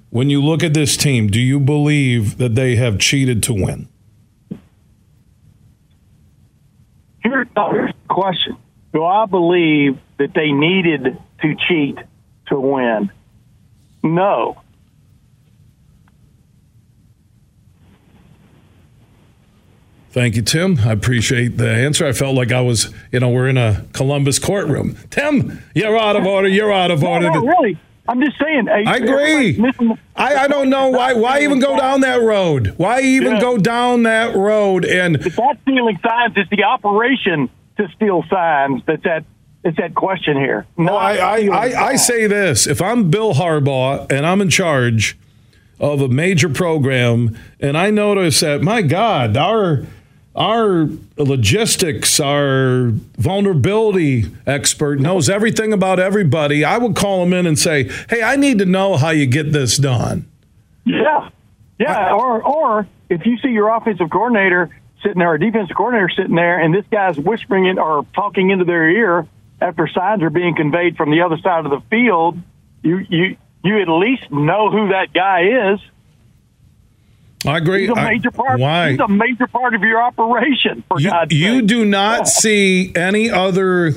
[0.09, 3.87] when you look at this team, do you believe that they have cheated to win?
[7.19, 8.57] Here's the question
[8.93, 11.97] Do I believe that they needed to cheat
[12.47, 13.09] to win?
[14.03, 14.61] No.
[20.15, 20.79] Thank you, Tim.
[20.79, 22.05] I appreciate the answer.
[22.05, 24.95] I felt like I was, you know, we're in a Columbus courtroom.
[25.09, 26.47] Tim, you're out of order.
[26.47, 27.29] You're out of order.
[27.29, 27.77] No, really.
[28.07, 28.69] I'm just saying.
[28.69, 29.61] I agree.
[30.15, 31.11] I, I don't know why.
[31.11, 32.75] Why even go down that road?
[32.77, 33.41] Why even yeah.
[33.41, 34.85] go down that road?
[34.85, 36.31] And it's not stealing signs.
[36.37, 38.83] It's the operation to steal signs.
[38.85, 39.25] That's that.
[39.65, 40.65] It's that question here.
[40.77, 45.17] No, I I, I, I say this: if I'm Bill Harbaugh and I'm in charge
[45.77, 49.85] of a major program, and I notice that my God, our
[50.35, 56.65] our logistics, our vulnerability expert knows everything about everybody.
[56.65, 59.53] I would call him in and say, "Hey, I need to know how you get
[59.53, 60.25] this done."
[60.83, 61.29] Yeah,
[61.79, 62.09] yeah.
[62.09, 64.69] I, or or if you see your offensive coordinator
[65.01, 68.65] sitting there, or defensive coordinator sitting there, and this guy's whispering it or talking into
[68.65, 69.25] their ear
[69.61, 72.37] after signs are being conveyed from the other side of the field,
[72.83, 75.79] you you you at least know who that guy is
[77.47, 77.81] I agree.
[77.81, 78.59] He's a major part.
[78.59, 78.91] why?
[78.91, 80.83] He's a major part of your operation.
[80.87, 81.67] For you, God's you sake.
[81.67, 82.23] do not yeah.
[82.25, 83.93] see any other.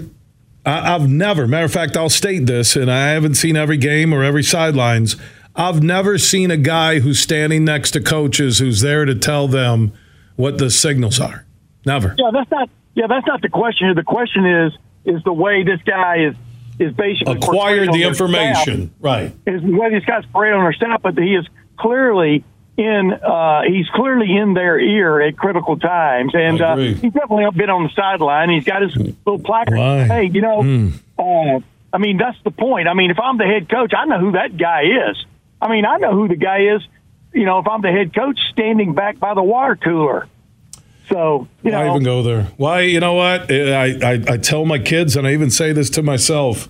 [0.65, 1.47] I, I've never.
[1.47, 5.17] Matter of fact, I'll state this, and I haven't seen every game or every sidelines.
[5.57, 9.93] I've never seen a guy who's standing next to coaches who's there to tell them
[10.37, 11.45] what the signals are.
[11.85, 12.15] Never.
[12.17, 12.71] Yeah, that's not.
[12.95, 13.89] Yeah, that's not the question.
[13.89, 13.95] Here.
[13.95, 14.73] The question is
[15.05, 16.35] is the way this guy is
[16.79, 18.89] is basically acquired the information.
[18.89, 19.37] Staff, right.
[19.47, 21.47] Is the way this guy's preyed on our staff, but he is
[21.79, 22.45] clearly
[22.79, 27.71] in uh, he's clearly in their ear at critical times, and uh, he's definitely been
[27.71, 28.51] on the sideline.
[28.51, 29.77] He's got his little placard.
[29.77, 30.05] Why?
[30.05, 30.93] Hey, you know, mm.
[31.19, 31.61] uh,
[31.93, 32.87] I mean that's the point.
[32.87, 35.25] I mean, if I'm the head coach, I know who that guy is.
[35.61, 36.83] I mean, I know who the guy is.
[37.35, 40.29] You know, if I'm the head coach, standing back by the water cooler.
[41.09, 42.45] So you Why know, even go there?
[42.59, 42.83] Why?
[42.83, 43.51] You know what?
[43.51, 46.69] I, I I tell my kids, and I even say this to myself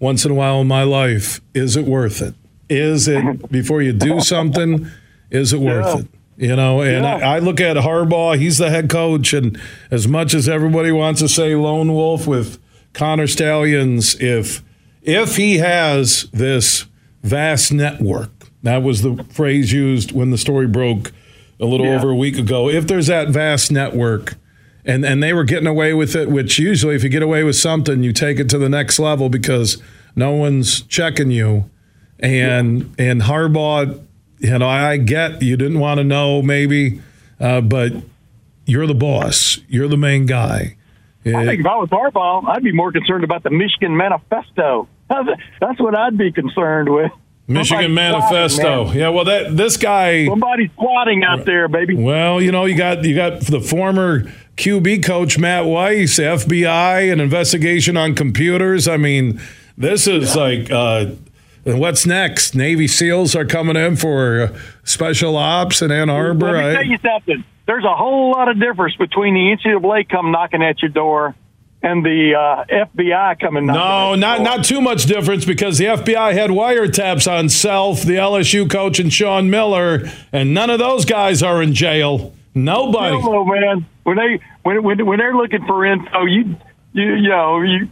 [0.00, 2.34] once in a while in my life: Is it worth it?
[2.68, 4.90] Is it before you do something?
[5.34, 6.00] Is it worth yeah.
[6.00, 6.06] it?
[6.36, 7.16] You know, and yeah.
[7.16, 9.60] I, I, look at Harbaugh, he's the head coach, and
[9.92, 12.58] as much as everybody wants to say lone wolf with
[12.92, 14.62] Connor Stalions, if
[15.02, 16.86] if he has this
[17.22, 18.32] vast network,
[18.64, 21.12] that was the phrase used when the story broke
[21.60, 21.96] a little yeah.
[21.96, 22.68] over a week ago.
[22.68, 24.34] If there's that vast network,
[24.84, 27.56] and and they were getting away with it, which usually if you get away with
[27.56, 29.80] something, you take it to the next level because
[30.16, 31.70] no one's checking you.
[32.18, 33.10] And yeah.
[33.10, 34.04] and Harbaugh
[34.38, 37.00] you know, I get you didn't want to know maybe,
[37.40, 37.92] uh, but
[38.66, 39.58] you're the boss.
[39.68, 40.76] You're the main guy.
[41.26, 44.88] I think if I was Harbaugh, I'd be more concerned about the Michigan Manifesto.
[45.08, 47.12] That's what I'd be concerned with.
[47.46, 48.92] Michigan Manifesto.
[48.92, 50.26] yeah, well, that this guy.
[50.26, 51.94] Somebody's plotting out there, baby.
[51.94, 57.20] Well, you know, you got you got the former QB coach Matt Weiss, FBI, an
[57.20, 58.88] investigation on computers.
[58.88, 59.40] I mean,
[59.76, 61.06] this is like uh,
[61.64, 62.54] and what's next?
[62.54, 66.52] Navy SEALs are coming in for uh, special ops in Ann Arbor.
[66.52, 67.44] Let me tell you something.
[67.66, 71.34] There's a whole lot of difference between the NCAA come knocking at your door
[71.84, 72.64] and the uh,
[72.98, 73.66] FBI coming.
[73.66, 78.68] No, not not too much difference because the FBI had wiretaps on Self, the LSU
[78.68, 82.34] coach, and Sean Miller, and none of those guys are in jail.
[82.54, 83.20] Nobody.
[83.20, 83.86] No, man.
[84.04, 86.56] When they when when, when they're looking for info, you
[86.92, 87.90] you you know you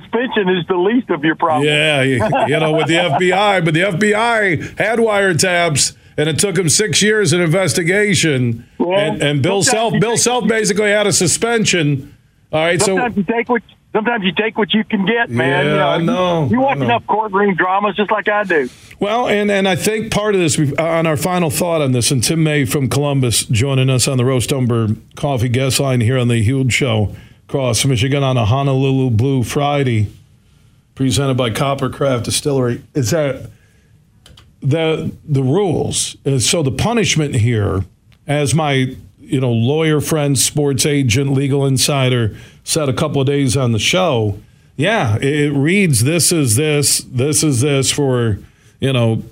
[0.00, 1.66] suspension is the least of your problems.
[1.66, 2.14] Yeah, you,
[2.48, 7.02] you know, with the FBI, but the FBI had wiretaps and it took him six
[7.02, 8.66] years in investigation.
[8.78, 12.16] Well, and, and, Bill Self, Bill Self basically had a suspension.
[12.52, 15.64] All right, sometimes so you take what sometimes you take what you can get, man.
[15.64, 16.48] Yeah, you know, I know.
[16.48, 18.68] You, watch enough courtroom dramas just like I do.
[19.00, 22.10] Well, and and I think part of this uh, on our final thought on this,
[22.10, 26.18] and Tim May from Columbus joining us on the Roast Umber Coffee guest line here
[26.18, 27.14] on the Huge Show
[27.48, 30.08] across Michigan on a Honolulu Blue Friday,
[30.94, 32.82] presented by Coppercraft Distillery.
[32.94, 33.50] Is that
[34.60, 36.16] the the rules?
[36.38, 37.84] So the punishment here,
[38.26, 43.56] as my you know lawyer friend, sports agent, legal insider said a couple of days
[43.56, 44.38] on the show.
[44.76, 48.38] Yeah, it reads this is this, this is this for
[48.80, 49.22] you know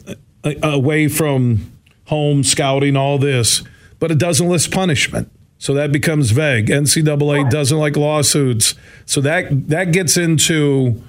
[0.63, 1.73] away from
[2.07, 3.63] home scouting, all this,
[3.99, 5.31] but it doesn't list punishment.
[5.63, 6.67] So that becomes vague.
[6.67, 8.75] NCAA doesn't like lawsuits.
[9.07, 11.01] So that that gets into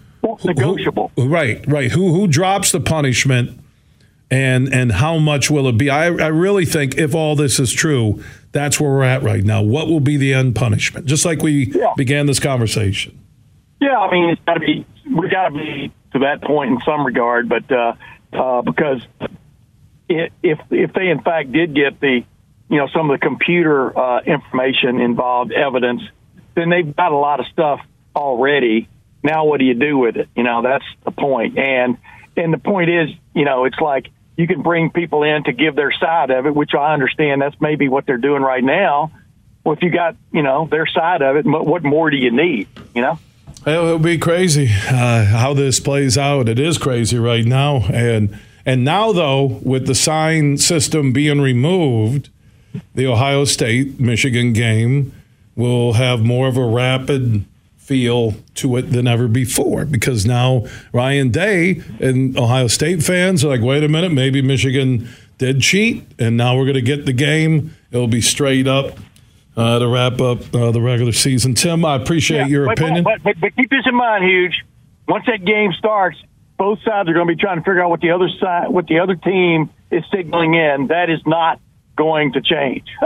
[0.43, 1.11] negotiable.
[1.15, 1.91] Who, right, right.
[1.91, 3.59] Who who drops the punishment
[4.29, 5.89] and and how much will it be?
[5.89, 9.63] I, I really think if all this is true, that's where we're at right now.
[9.63, 11.07] What will be the end punishment?
[11.07, 11.95] Just like we yeah.
[11.97, 13.19] began this conversation.
[13.81, 16.79] Yeah, I mean it's got to be we got to be to that point in
[16.85, 17.95] some regard, but uh,
[18.31, 19.01] uh, because
[20.07, 22.23] it, if if they in fact did get the
[22.73, 26.01] you know some of the computer uh, information involved evidence,
[26.55, 27.79] then they've got a lot of stuff
[28.15, 28.89] already.
[29.21, 30.27] Now what do you do with it?
[30.35, 31.55] You know that's the point.
[31.59, 31.99] And
[32.35, 35.75] and the point is, you know, it's like you can bring people in to give
[35.75, 39.11] their side of it, which I understand that's maybe what they're doing right now.
[39.63, 42.67] Well, if you got you know their side of it, what more do you need?
[42.95, 43.19] You know.
[43.67, 46.49] It'll be crazy uh, how this plays out.
[46.49, 52.29] It is crazy right now, and and now though, with the sign system being removed,
[52.95, 55.13] the Ohio State Michigan game
[55.55, 57.45] will have more of a rapid
[57.77, 63.49] feel to it than ever before because now Ryan Day and Ohio State fans are
[63.49, 67.13] like, wait a minute, maybe Michigan did cheat, and now we're going to get the
[67.13, 67.75] game.
[67.91, 68.97] It'll be straight up
[69.57, 71.53] uh, to wrap up uh, the regular season.
[71.53, 73.03] Tim, I appreciate yeah, your but, opinion.
[73.03, 74.63] But, but, but, keep this in mind, huge.
[75.07, 76.17] Once that game starts,
[76.57, 78.87] both sides are going to be trying to figure out what the other side, what
[78.87, 80.87] the other team is signaling in.
[80.87, 81.59] That is not
[81.95, 82.87] going to change.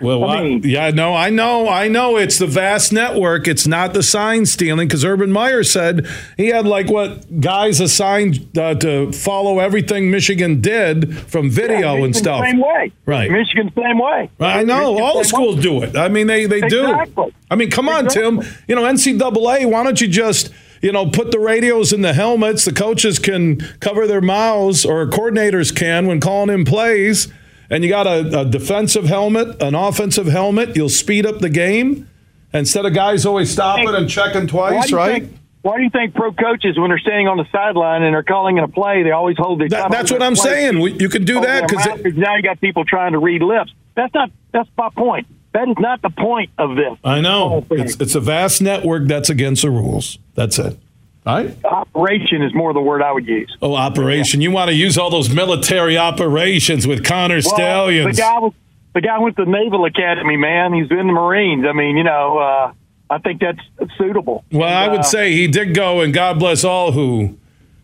[0.00, 2.16] well, I mean, yeah, no, I know, I know.
[2.16, 3.46] It's the vast network.
[3.46, 8.56] It's not the sign stealing because Urban Meyer said he had like what guys assigned
[8.56, 12.44] uh, to follow everything Michigan did from video yeah, and stuff.
[12.44, 13.30] Same way, right?
[13.30, 14.30] Michigan same way.
[14.40, 15.62] I know all the schools way.
[15.62, 15.96] do it.
[15.96, 17.26] I mean, they they exactly.
[17.26, 17.34] do.
[17.50, 18.42] I mean, come on, exactly.
[18.42, 18.56] Tim.
[18.66, 19.70] You know, NCAA.
[19.70, 20.50] Why don't you just
[20.82, 22.64] you know, put the radios in the helmets.
[22.64, 27.28] The coaches can cover their mouths, or coordinators can when calling in plays
[27.70, 32.08] and you got a, a defensive helmet, an offensive helmet, you'll speed up the game
[32.52, 35.22] instead of guys always stopping and checking twice, right?
[35.22, 38.22] Think, why do you think pro coaches, when they're standing on the sideline and they're
[38.22, 39.68] calling in a play, they always hold their?
[39.68, 40.80] That, that's what I'm saying.
[41.00, 43.72] You can do that because now you got people trying to read lips.
[43.94, 44.30] That's not.
[44.52, 45.26] That's my point.
[45.52, 46.96] That is not the point of this.
[47.04, 47.66] I know.
[47.70, 50.18] It's, it's a vast network that's against the rules.
[50.34, 50.78] That's it.
[51.26, 51.54] Right?
[51.64, 53.54] Operation is more the word I would use.
[53.60, 54.40] Oh, operation.
[54.40, 58.16] You want to use all those military operations with Connor well, Stalions.
[58.16, 58.52] The guy, was,
[58.94, 60.72] the guy went to the Naval Academy, man.
[60.72, 61.66] He's in the Marines.
[61.68, 62.72] I mean, you know, uh,
[63.10, 63.60] I think that's
[63.98, 64.44] suitable.
[64.50, 67.36] Well, and, I would uh, say he did go, and God bless all who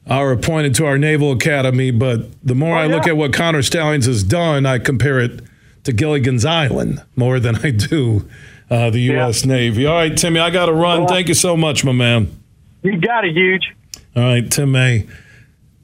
[0.09, 1.91] are appointed to our Naval Academy.
[1.91, 5.43] But the more oh, I look at what Connor Stalions has done, I compare it
[5.85, 8.29] to Gilligan's Island more than I do
[8.71, 9.45] uh, the U.S.
[9.45, 9.53] Yeah.
[9.53, 9.87] Navy.
[9.87, 11.01] All right, Timmy, I got to run.
[11.01, 12.41] Well, Thank you so much, my man.
[12.83, 13.75] You got it, huge.
[14.15, 15.07] All right, Tim May.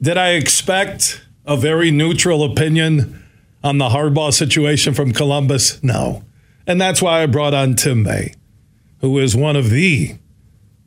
[0.01, 3.23] Did I expect a very neutral opinion
[3.63, 5.81] on the Harbaugh situation from Columbus?
[5.83, 6.23] No.
[6.65, 8.33] And that's why I brought on Tim May,
[9.01, 10.15] who is one of the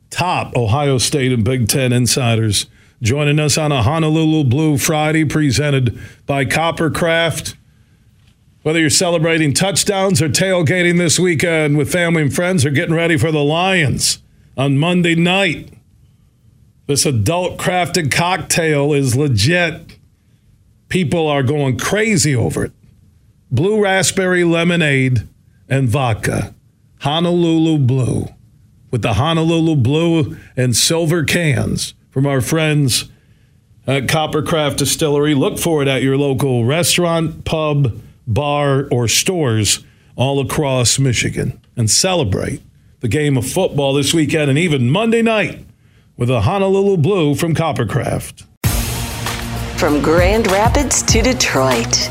[0.09, 2.65] top Ohio State and Big Ten insiders,
[3.01, 7.55] joining us on a Honolulu Blue Friday presented by Coppercraft.
[8.63, 13.17] Whether you're celebrating touchdowns or tailgating this weekend with family and friends or getting ready
[13.17, 14.21] for the Lions
[14.57, 15.71] on Monday night,
[16.87, 19.97] this adult crafted cocktail is legit.
[20.87, 22.71] People are going crazy over it.
[23.51, 25.27] Blue raspberry lemonade
[25.69, 26.55] and vodka.
[27.01, 28.27] Honolulu Blue.
[28.89, 33.09] With the Honolulu Blue and silver cans from our friends
[33.85, 35.35] at Coppercraft Distillery.
[35.35, 39.83] Look for it at your local restaurant, pub, bar, or stores
[40.15, 41.59] all across Michigan.
[41.75, 42.61] And celebrate
[43.01, 45.65] the game of football this weekend and even Monday night
[46.17, 48.43] with a Honolulu Blue from Coppercraft.
[49.77, 52.09] From Grand Rapids to Detroit,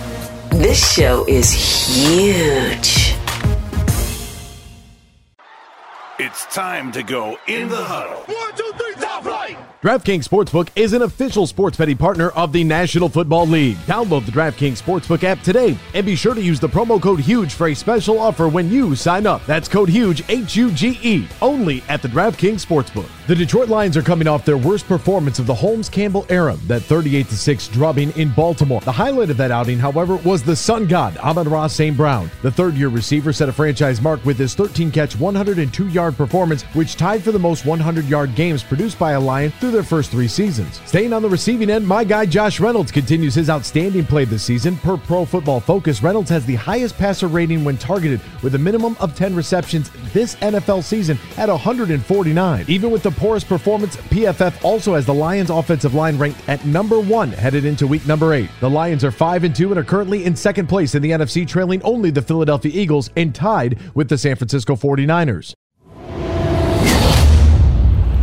[0.51, 3.17] this show is huge.
[6.19, 8.23] It's time to go in the huddle.
[8.33, 9.59] One, two, three, top flight!
[9.87, 13.77] DraftKings Sportsbook is an official sports betting partner of the National Football League.
[13.87, 17.53] Download the DraftKings Sportsbook app today and be sure to use the promo code HUGE
[17.53, 19.47] for a special offer when you sign up.
[19.47, 23.09] That's code HUGE, H U G E, only at the DraftKings Sportsbook.
[23.29, 26.83] The Detroit Lions are coming off their worst performance of the Holmes Campbell era, that
[26.83, 28.81] 38 6 drubbing in Baltimore.
[28.81, 31.97] The highlight of that outing, however, was the sun god, Amon-Ra St.
[31.97, 32.29] Brown.
[32.43, 36.65] The third year receiver set a franchise mark with his 13 catch, 102 yard performance,
[36.75, 39.83] which tied for the most 100 yard games produced by by a Lion through their
[39.83, 40.81] first three seasons.
[40.87, 44.75] Staying on the receiving end, my guy Josh Reynolds continues his outstanding play this season.
[44.79, 48.97] Per Pro Football Focus, Reynolds has the highest passer rating when targeted with a minimum
[49.01, 52.65] of 10 receptions this NFL season at 149.
[52.69, 56.99] Even with the poorest performance, PFF also has the Lions offensive line ranked at number
[56.99, 58.49] 1 headed into week number 8.
[58.61, 61.47] The Lions are 5 and 2 and are currently in second place in the NFC
[61.47, 65.55] trailing only the Philadelphia Eagles and tied with the San Francisco 49ers.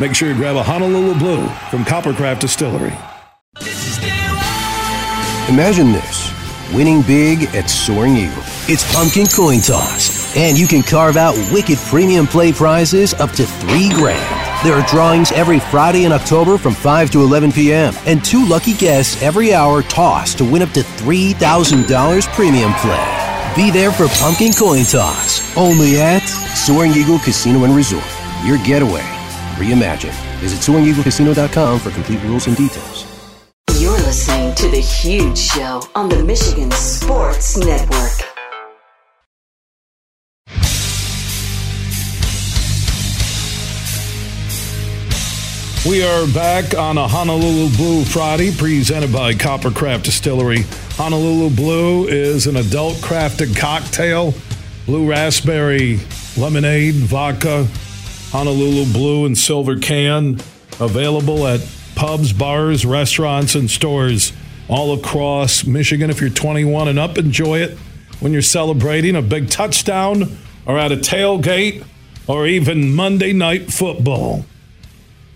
[0.00, 2.96] Make sure you grab a Honolulu Blue from Coppercraft Distillery.
[5.48, 6.32] Imagine this
[6.72, 8.42] winning big at Soaring Eagle.
[8.68, 13.44] It's pumpkin coin toss, and you can carve out wicked premium play prizes up to
[13.44, 14.66] three grand.
[14.66, 18.72] There are drawings every Friday in October from 5 to 11 p.m., and two lucky
[18.72, 23.52] guests every hour toss to win up to $3,000 premium play.
[23.54, 26.20] Be there for Pumpkin Coin Toss, only at
[26.56, 28.04] Soaring Eagle Casino and Resort.
[28.46, 29.04] Your getaway
[29.56, 30.12] reimagine.
[30.40, 33.06] Visit SoaringEagleCasino.com for complete rules and details.
[33.78, 38.32] You're listening to The Huge Show on the Michigan Sports Network.
[45.84, 50.62] We are back on a Honolulu Blue Friday presented by Coppercraft Distillery.
[50.92, 54.32] Honolulu Blue is an adult crafted cocktail,
[54.86, 55.98] blue raspberry
[56.36, 57.66] lemonade, vodka,
[58.32, 60.40] Honolulu Blue and Silver can,
[60.80, 61.60] available at
[61.94, 64.32] pubs, bars, restaurants, and stores
[64.68, 66.08] all across Michigan.
[66.08, 67.76] If you're 21 and up, enjoy it
[68.20, 71.84] when you're celebrating a big touchdown or at a tailgate
[72.26, 74.46] or even Monday night football.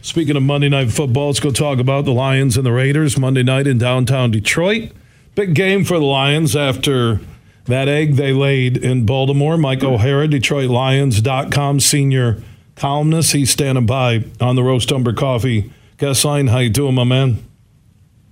[0.01, 3.42] Speaking of Monday night football, let's go talk about the Lions and the Raiders Monday
[3.42, 4.92] night in downtown Detroit.
[5.34, 7.20] Big game for the Lions after
[7.66, 9.59] that egg they laid in Baltimore.
[9.59, 12.42] Mike O'Hara, DetroitLions.com senior
[12.77, 13.33] columnist.
[13.33, 16.47] He's standing by on the Roast Umber Coffee guest line.
[16.47, 17.45] How you doing, my man?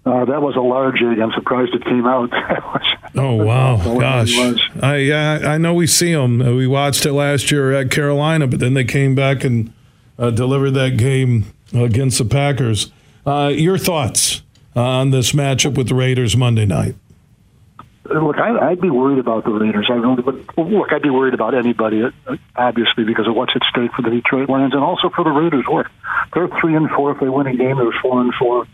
[0.06, 1.18] Uh, that was a large egg.
[1.18, 2.30] I'm surprised it came out.
[3.16, 4.36] oh wow, gosh!
[4.82, 6.42] I uh, I know we see them.
[6.42, 9.72] Uh, we watched it last year at Carolina, but then they came back and
[10.18, 12.92] uh, delivered that game against the Packers.
[13.24, 14.42] Uh, your thoughts
[14.76, 16.96] on this matchup with the Raiders Monday night?
[18.04, 19.86] Look, I, would be worried about the Raiders.
[19.88, 22.04] I really, but look, I'd be worried about anybody,
[22.54, 25.64] obviously, because of what's at stake for the Detroit Lions and also for the Raiders.
[25.66, 25.86] Look,
[26.34, 27.12] they're three and four.
[27.12, 28.66] If they win a game, they're four and four,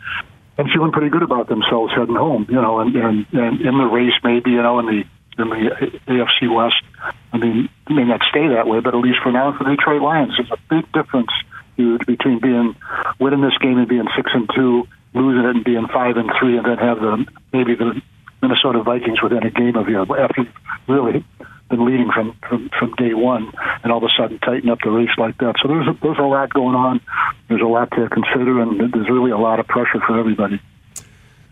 [0.57, 2.45] and feeling pretty good about themselves heading home.
[2.49, 5.03] You know, and and, and in the race, maybe you know, in the
[5.41, 6.83] in the AFC West.
[7.31, 10.01] I mean, may not stay that way, but at least for now, for the Detroit
[10.01, 11.31] Lions, there's a big difference,
[11.77, 12.75] huge, between being
[13.17, 16.57] winning this game and being six and two, losing it and being five and three,
[16.57, 18.01] and then have the maybe the
[18.41, 20.45] Minnesota Vikings within a game of you after
[20.87, 21.23] really
[21.69, 23.51] been leading from, from, from day one
[23.83, 25.55] and all of a sudden tighten up the race like that.
[25.61, 27.01] So there's a, there's a lot going on.
[27.47, 30.61] There's a lot to consider, and there's really a lot of pressure for everybody.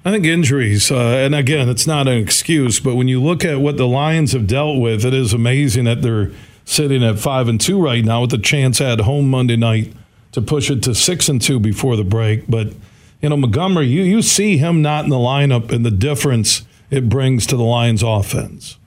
[0.06, 3.60] I think injuries, uh, and again, it's not an excuse, but when you look at
[3.60, 6.32] what the Lions have dealt with, it is amazing that they're
[6.64, 9.94] sitting at five and two right now with the chance at home Monday night
[10.32, 12.46] to push it to six and two before the break.
[12.48, 12.74] But
[13.22, 17.10] you know, Montgomery, you you see him not in the lineup and the difference it
[17.10, 18.78] brings to the Lions offense.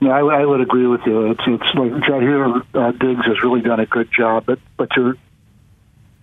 [0.00, 1.30] Yeah, I, I would agree with you.
[1.30, 5.14] It's, it's like Jahmyr uh, Gibbs has really done a good job, but but you're,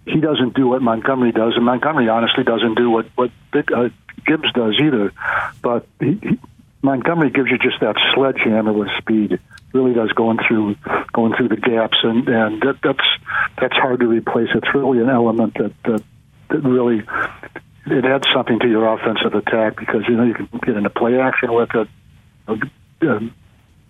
[0.06, 3.90] he doesn't do what Montgomery does, and Montgomery honestly doesn't do what what Big, uh,
[4.26, 5.14] Gibbs does either.
[5.62, 6.40] But he, he,
[6.82, 9.40] Montgomery gives you just that sledgehammer with speed.
[9.72, 10.76] Really does going through
[11.14, 13.08] going through the gaps, and and that, that's
[13.62, 14.50] that's hard to replace.
[14.54, 16.04] It's really an element that that,
[16.50, 17.04] that really
[17.92, 21.20] it adds something to your offensive attack because you know you can get into play
[21.20, 21.88] action with it,
[22.48, 23.20] uh,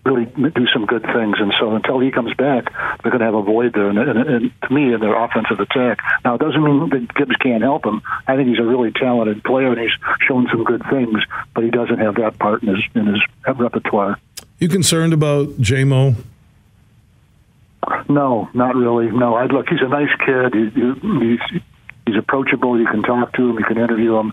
[0.04, 1.36] really do some good things.
[1.38, 2.72] And so until he comes back,
[3.02, 3.88] they're going to have a void there.
[3.88, 6.00] And, and, and to me, in their offensive attack.
[6.24, 8.02] Now, it doesn't mean that Gibbs can't help him.
[8.26, 9.92] I think he's a really talented player and he's
[10.26, 11.18] shown some good things,
[11.54, 14.18] but he doesn't have that part in his in his repertoire.
[14.58, 16.16] You concerned about Jamo?
[18.08, 19.10] No, not really.
[19.10, 19.68] No, I look.
[19.68, 20.54] He's a nice kid.
[20.54, 21.62] He, he's
[22.10, 22.78] He's approachable.
[22.78, 23.56] You can talk to him.
[23.56, 24.32] You can interview him.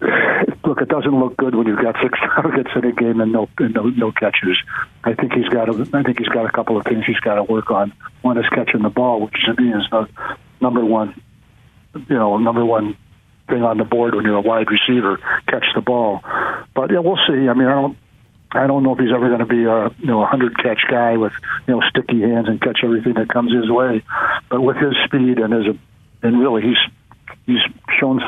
[0.64, 3.48] Look, it doesn't look good when you've got six targets in a game and no
[3.58, 4.58] and no, no catches.
[5.04, 7.36] I think he's got a, I think he's got a couple of things he's got
[7.36, 7.92] to work on.
[8.20, 10.08] One is catching the ball, which to me is the
[10.60, 11.14] number one,
[11.94, 12.96] you know, number one
[13.48, 15.18] thing on the board when you're a wide receiver,
[15.48, 16.20] catch the ball.
[16.74, 17.48] But yeah, we'll see.
[17.48, 17.96] I mean, I don't.
[18.52, 20.82] I don't know if he's ever going to be a you know a hundred catch
[20.88, 21.32] guy with
[21.66, 24.02] you know sticky hands and catch everything that comes his way.
[24.48, 25.76] But with his speed and his
[26.22, 26.78] and really he's
[27.46, 27.60] he's
[27.98, 28.20] shown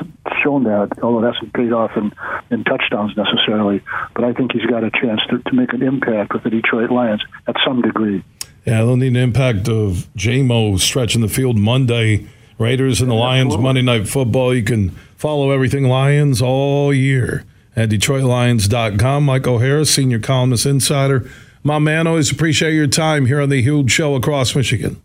[0.42, 2.12] shown that, although that's paid off in,
[2.50, 3.82] in touchdowns necessarily.
[4.14, 6.90] But I think he's got a chance to, to make an impact with the Detroit
[6.90, 8.24] Lions at some degree.
[8.64, 12.26] Yeah, they'll need an impact of Jamo stretching the field Monday.
[12.58, 14.52] Raiders and the Lions Monday Night Football.
[14.52, 17.44] You can follow everything Lions all year
[17.76, 19.24] at DetroitLions.com.
[19.24, 21.30] Mike O'Hara, senior columnist insider.
[21.62, 25.00] My man, always appreciate your time here on the Huge Show across Michigan.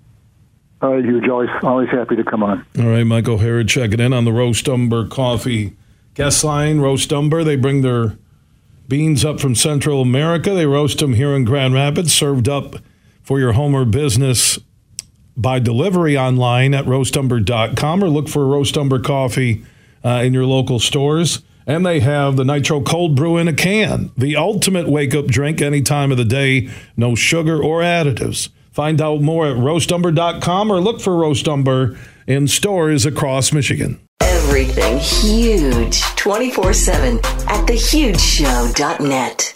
[0.83, 1.29] Right, huge.
[1.29, 2.65] Always, always happy to come on.
[2.77, 5.77] All right, Michael O'Hara checking in on the Roast Umber Coffee
[6.13, 6.81] guest line.
[6.81, 8.17] Roast Umber, they bring their
[8.89, 10.53] beans up from Central America.
[10.53, 12.75] They roast them here in Grand Rapids, served up
[13.21, 14.59] for your home or business
[15.37, 19.63] by delivery online at roastumber.com or look for Roast Umber Coffee
[20.03, 21.41] uh, in your local stores.
[21.65, 25.61] And they have the Nitro Cold Brew in a can, the ultimate wake up drink
[25.61, 28.49] any time of the day, no sugar or additives.
[28.73, 31.95] Find out more at roastumber.com or look for Roastumber
[32.25, 33.99] in stores across Michigan.
[34.19, 39.55] Everything huge 24 7 at thehugeshow.net.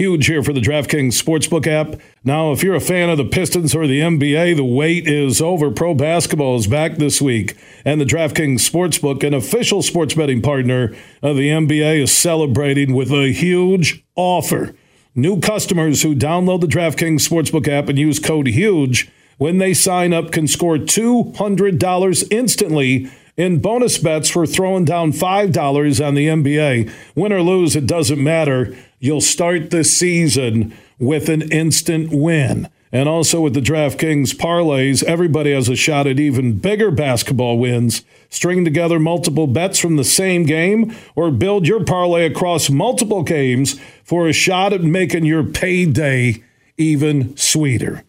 [0.00, 2.00] Huge here for the DraftKings Sportsbook app.
[2.24, 5.70] Now, if you're a fan of the Pistons or the NBA, the wait is over.
[5.70, 10.96] Pro basketball is back this week, and the DraftKings Sportsbook, an official sports betting partner
[11.20, 14.74] of the NBA, is celebrating with a huge offer.
[15.14, 20.14] New customers who download the DraftKings Sportsbook app and use code HUGE when they sign
[20.14, 26.90] up can score $200 instantly in bonus bets for throwing down $5 on the NBA.
[27.14, 28.76] Win or lose, it doesn't matter.
[28.98, 32.68] You'll start the season with an instant win.
[32.92, 38.02] And also with the DraftKings parlays, everybody has a shot at even bigger basketball wins.
[38.30, 43.80] String together multiple bets from the same game or build your parlay across multiple games
[44.02, 46.42] for a shot at making your payday
[46.76, 48.02] even sweeter.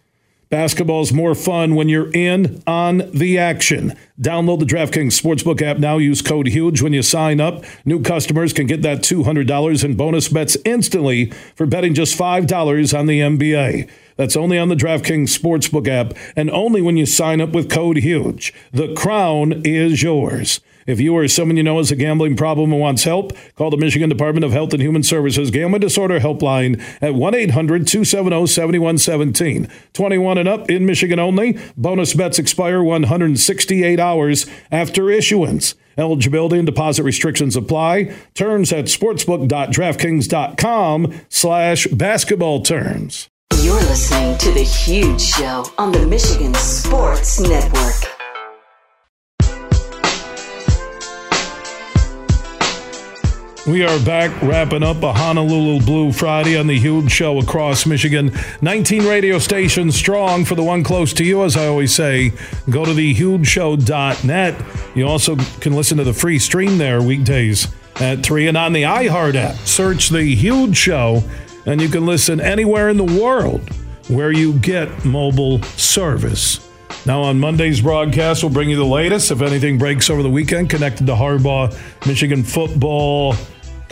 [0.51, 3.93] Basketball is more fun when you're in on the action.
[4.19, 5.97] Download the DraftKings Sportsbook app now.
[5.97, 7.63] Use code HUGE when you sign up.
[7.85, 13.05] New customers can get that $200 in bonus bets instantly for betting just $5 on
[13.05, 13.89] the NBA.
[14.17, 17.99] That's only on the DraftKings Sportsbook app and only when you sign up with code
[17.99, 18.53] HUGE.
[18.73, 20.59] The crown is yours.
[20.91, 23.77] If you or someone you know has a gambling problem and wants help, call the
[23.77, 29.69] Michigan Department of Health and Human Services Gambling Disorder Helpline at 1 800 270 7117.
[29.93, 31.57] 21 and up in Michigan only.
[31.77, 35.75] Bonus bets expire 168 hours after issuance.
[35.97, 38.13] Eligibility and deposit restrictions apply.
[38.33, 43.29] Terms at sportsbook.draftkings.com slash basketball terms.
[43.61, 48.20] You're listening to The Huge Show on the Michigan Sports Network.
[53.67, 58.31] We are back wrapping up a Honolulu Blue Friday on the huge show across Michigan.
[58.61, 61.43] 19 radio stations strong for the one close to you.
[61.43, 62.33] As I always say,
[62.71, 64.65] go to thehugeshow.net.
[64.95, 68.81] You also can listen to the free stream there weekdays at 3 and on the
[68.81, 69.55] iHeart app.
[69.57, 71.23] Search The Huge Show
[71.67, 73.61] and you can listen anywhere in the world
[74.07, 76.67] where you get mobile service.
[77.05, 79.31] Now, on Monday's broadcast, we'll bring you the latest.
[79.31, 83.35] If anything breaks over the weekend connected to Harbaugh, Michigan football,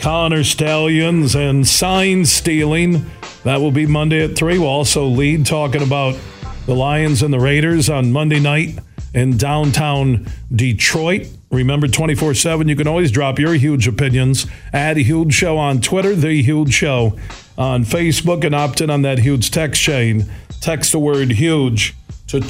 [0.00, 3.04] Connor Stalions, and sign stealing,
[3.44, 4.58] that will be Monday at 3.
[4.58, 6.18] We'll also lead talking about
[6.64, 8.78] the Lions and the Raiders on Monday night
[9.12, 11.26] in downtown Detroit.
[11.50, 16.14] Remember 24 7, you can always drop your huge opinions at Huge Show on Twitter,
[16.14, 17.18] The Huge Show
[17.58, 20.24] on Facebook, and opt in on that huge text chain.
[20.60, 21.94] Text the word huge
[22.28, 22.40] to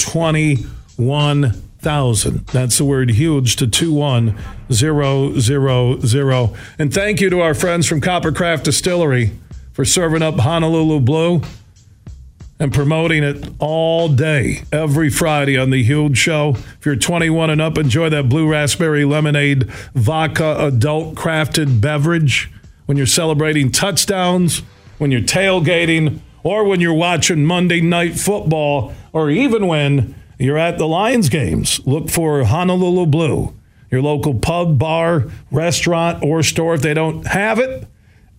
[1.83, 2.47] 21,000.
[2.47, 6.57] That's the word huge to 21000.
[6.79, 9.33] And thank you to our friends from Coppercraft Distillery
[9.73, 11.43] for serving up Honolulu Blue
[12.59, 16.57] and promoting it all day, every Friday on The Huge Show.
[16.79, 22.51] If you're 21 and up, enjoy that blue raspberry lemonade vodka adult crafted beverage
[22.85, 24.59] when you're celebrating touchdowns,
[24.99, 30.79] when you're tailgating, or when you're watching Monday Night Football, or even when you're at
[30.79, 31.81] the Lions games.
[31.87, 33.55] Look for Honolulu Blue.
[33.91, 36.75] your local pub, bar, restaurant, or store.
[36.75, 37.87] If they don't have it,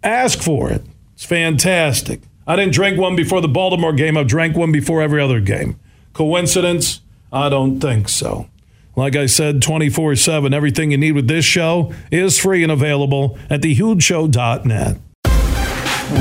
[0.01, 0.81] ask for it.
[1.13, 2.21] It's fantastic.
[2.47, 4.17] I didn't drink one before the Baltimore game.
[4.17, 5.79] I've drank one before every other game.
[6.13, 7.01] Coincidence?
[7.31, 8.47] I don't think so.
[8.95, 13.37] Like I said, 24 7, everything you need with this show is free and available
[13.49, 14.97] at thehugeshow.net.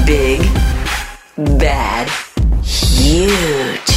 [0.07, 0.41] Big,
[1.59, 2.09] bad,
[2.63, 3.90] huge.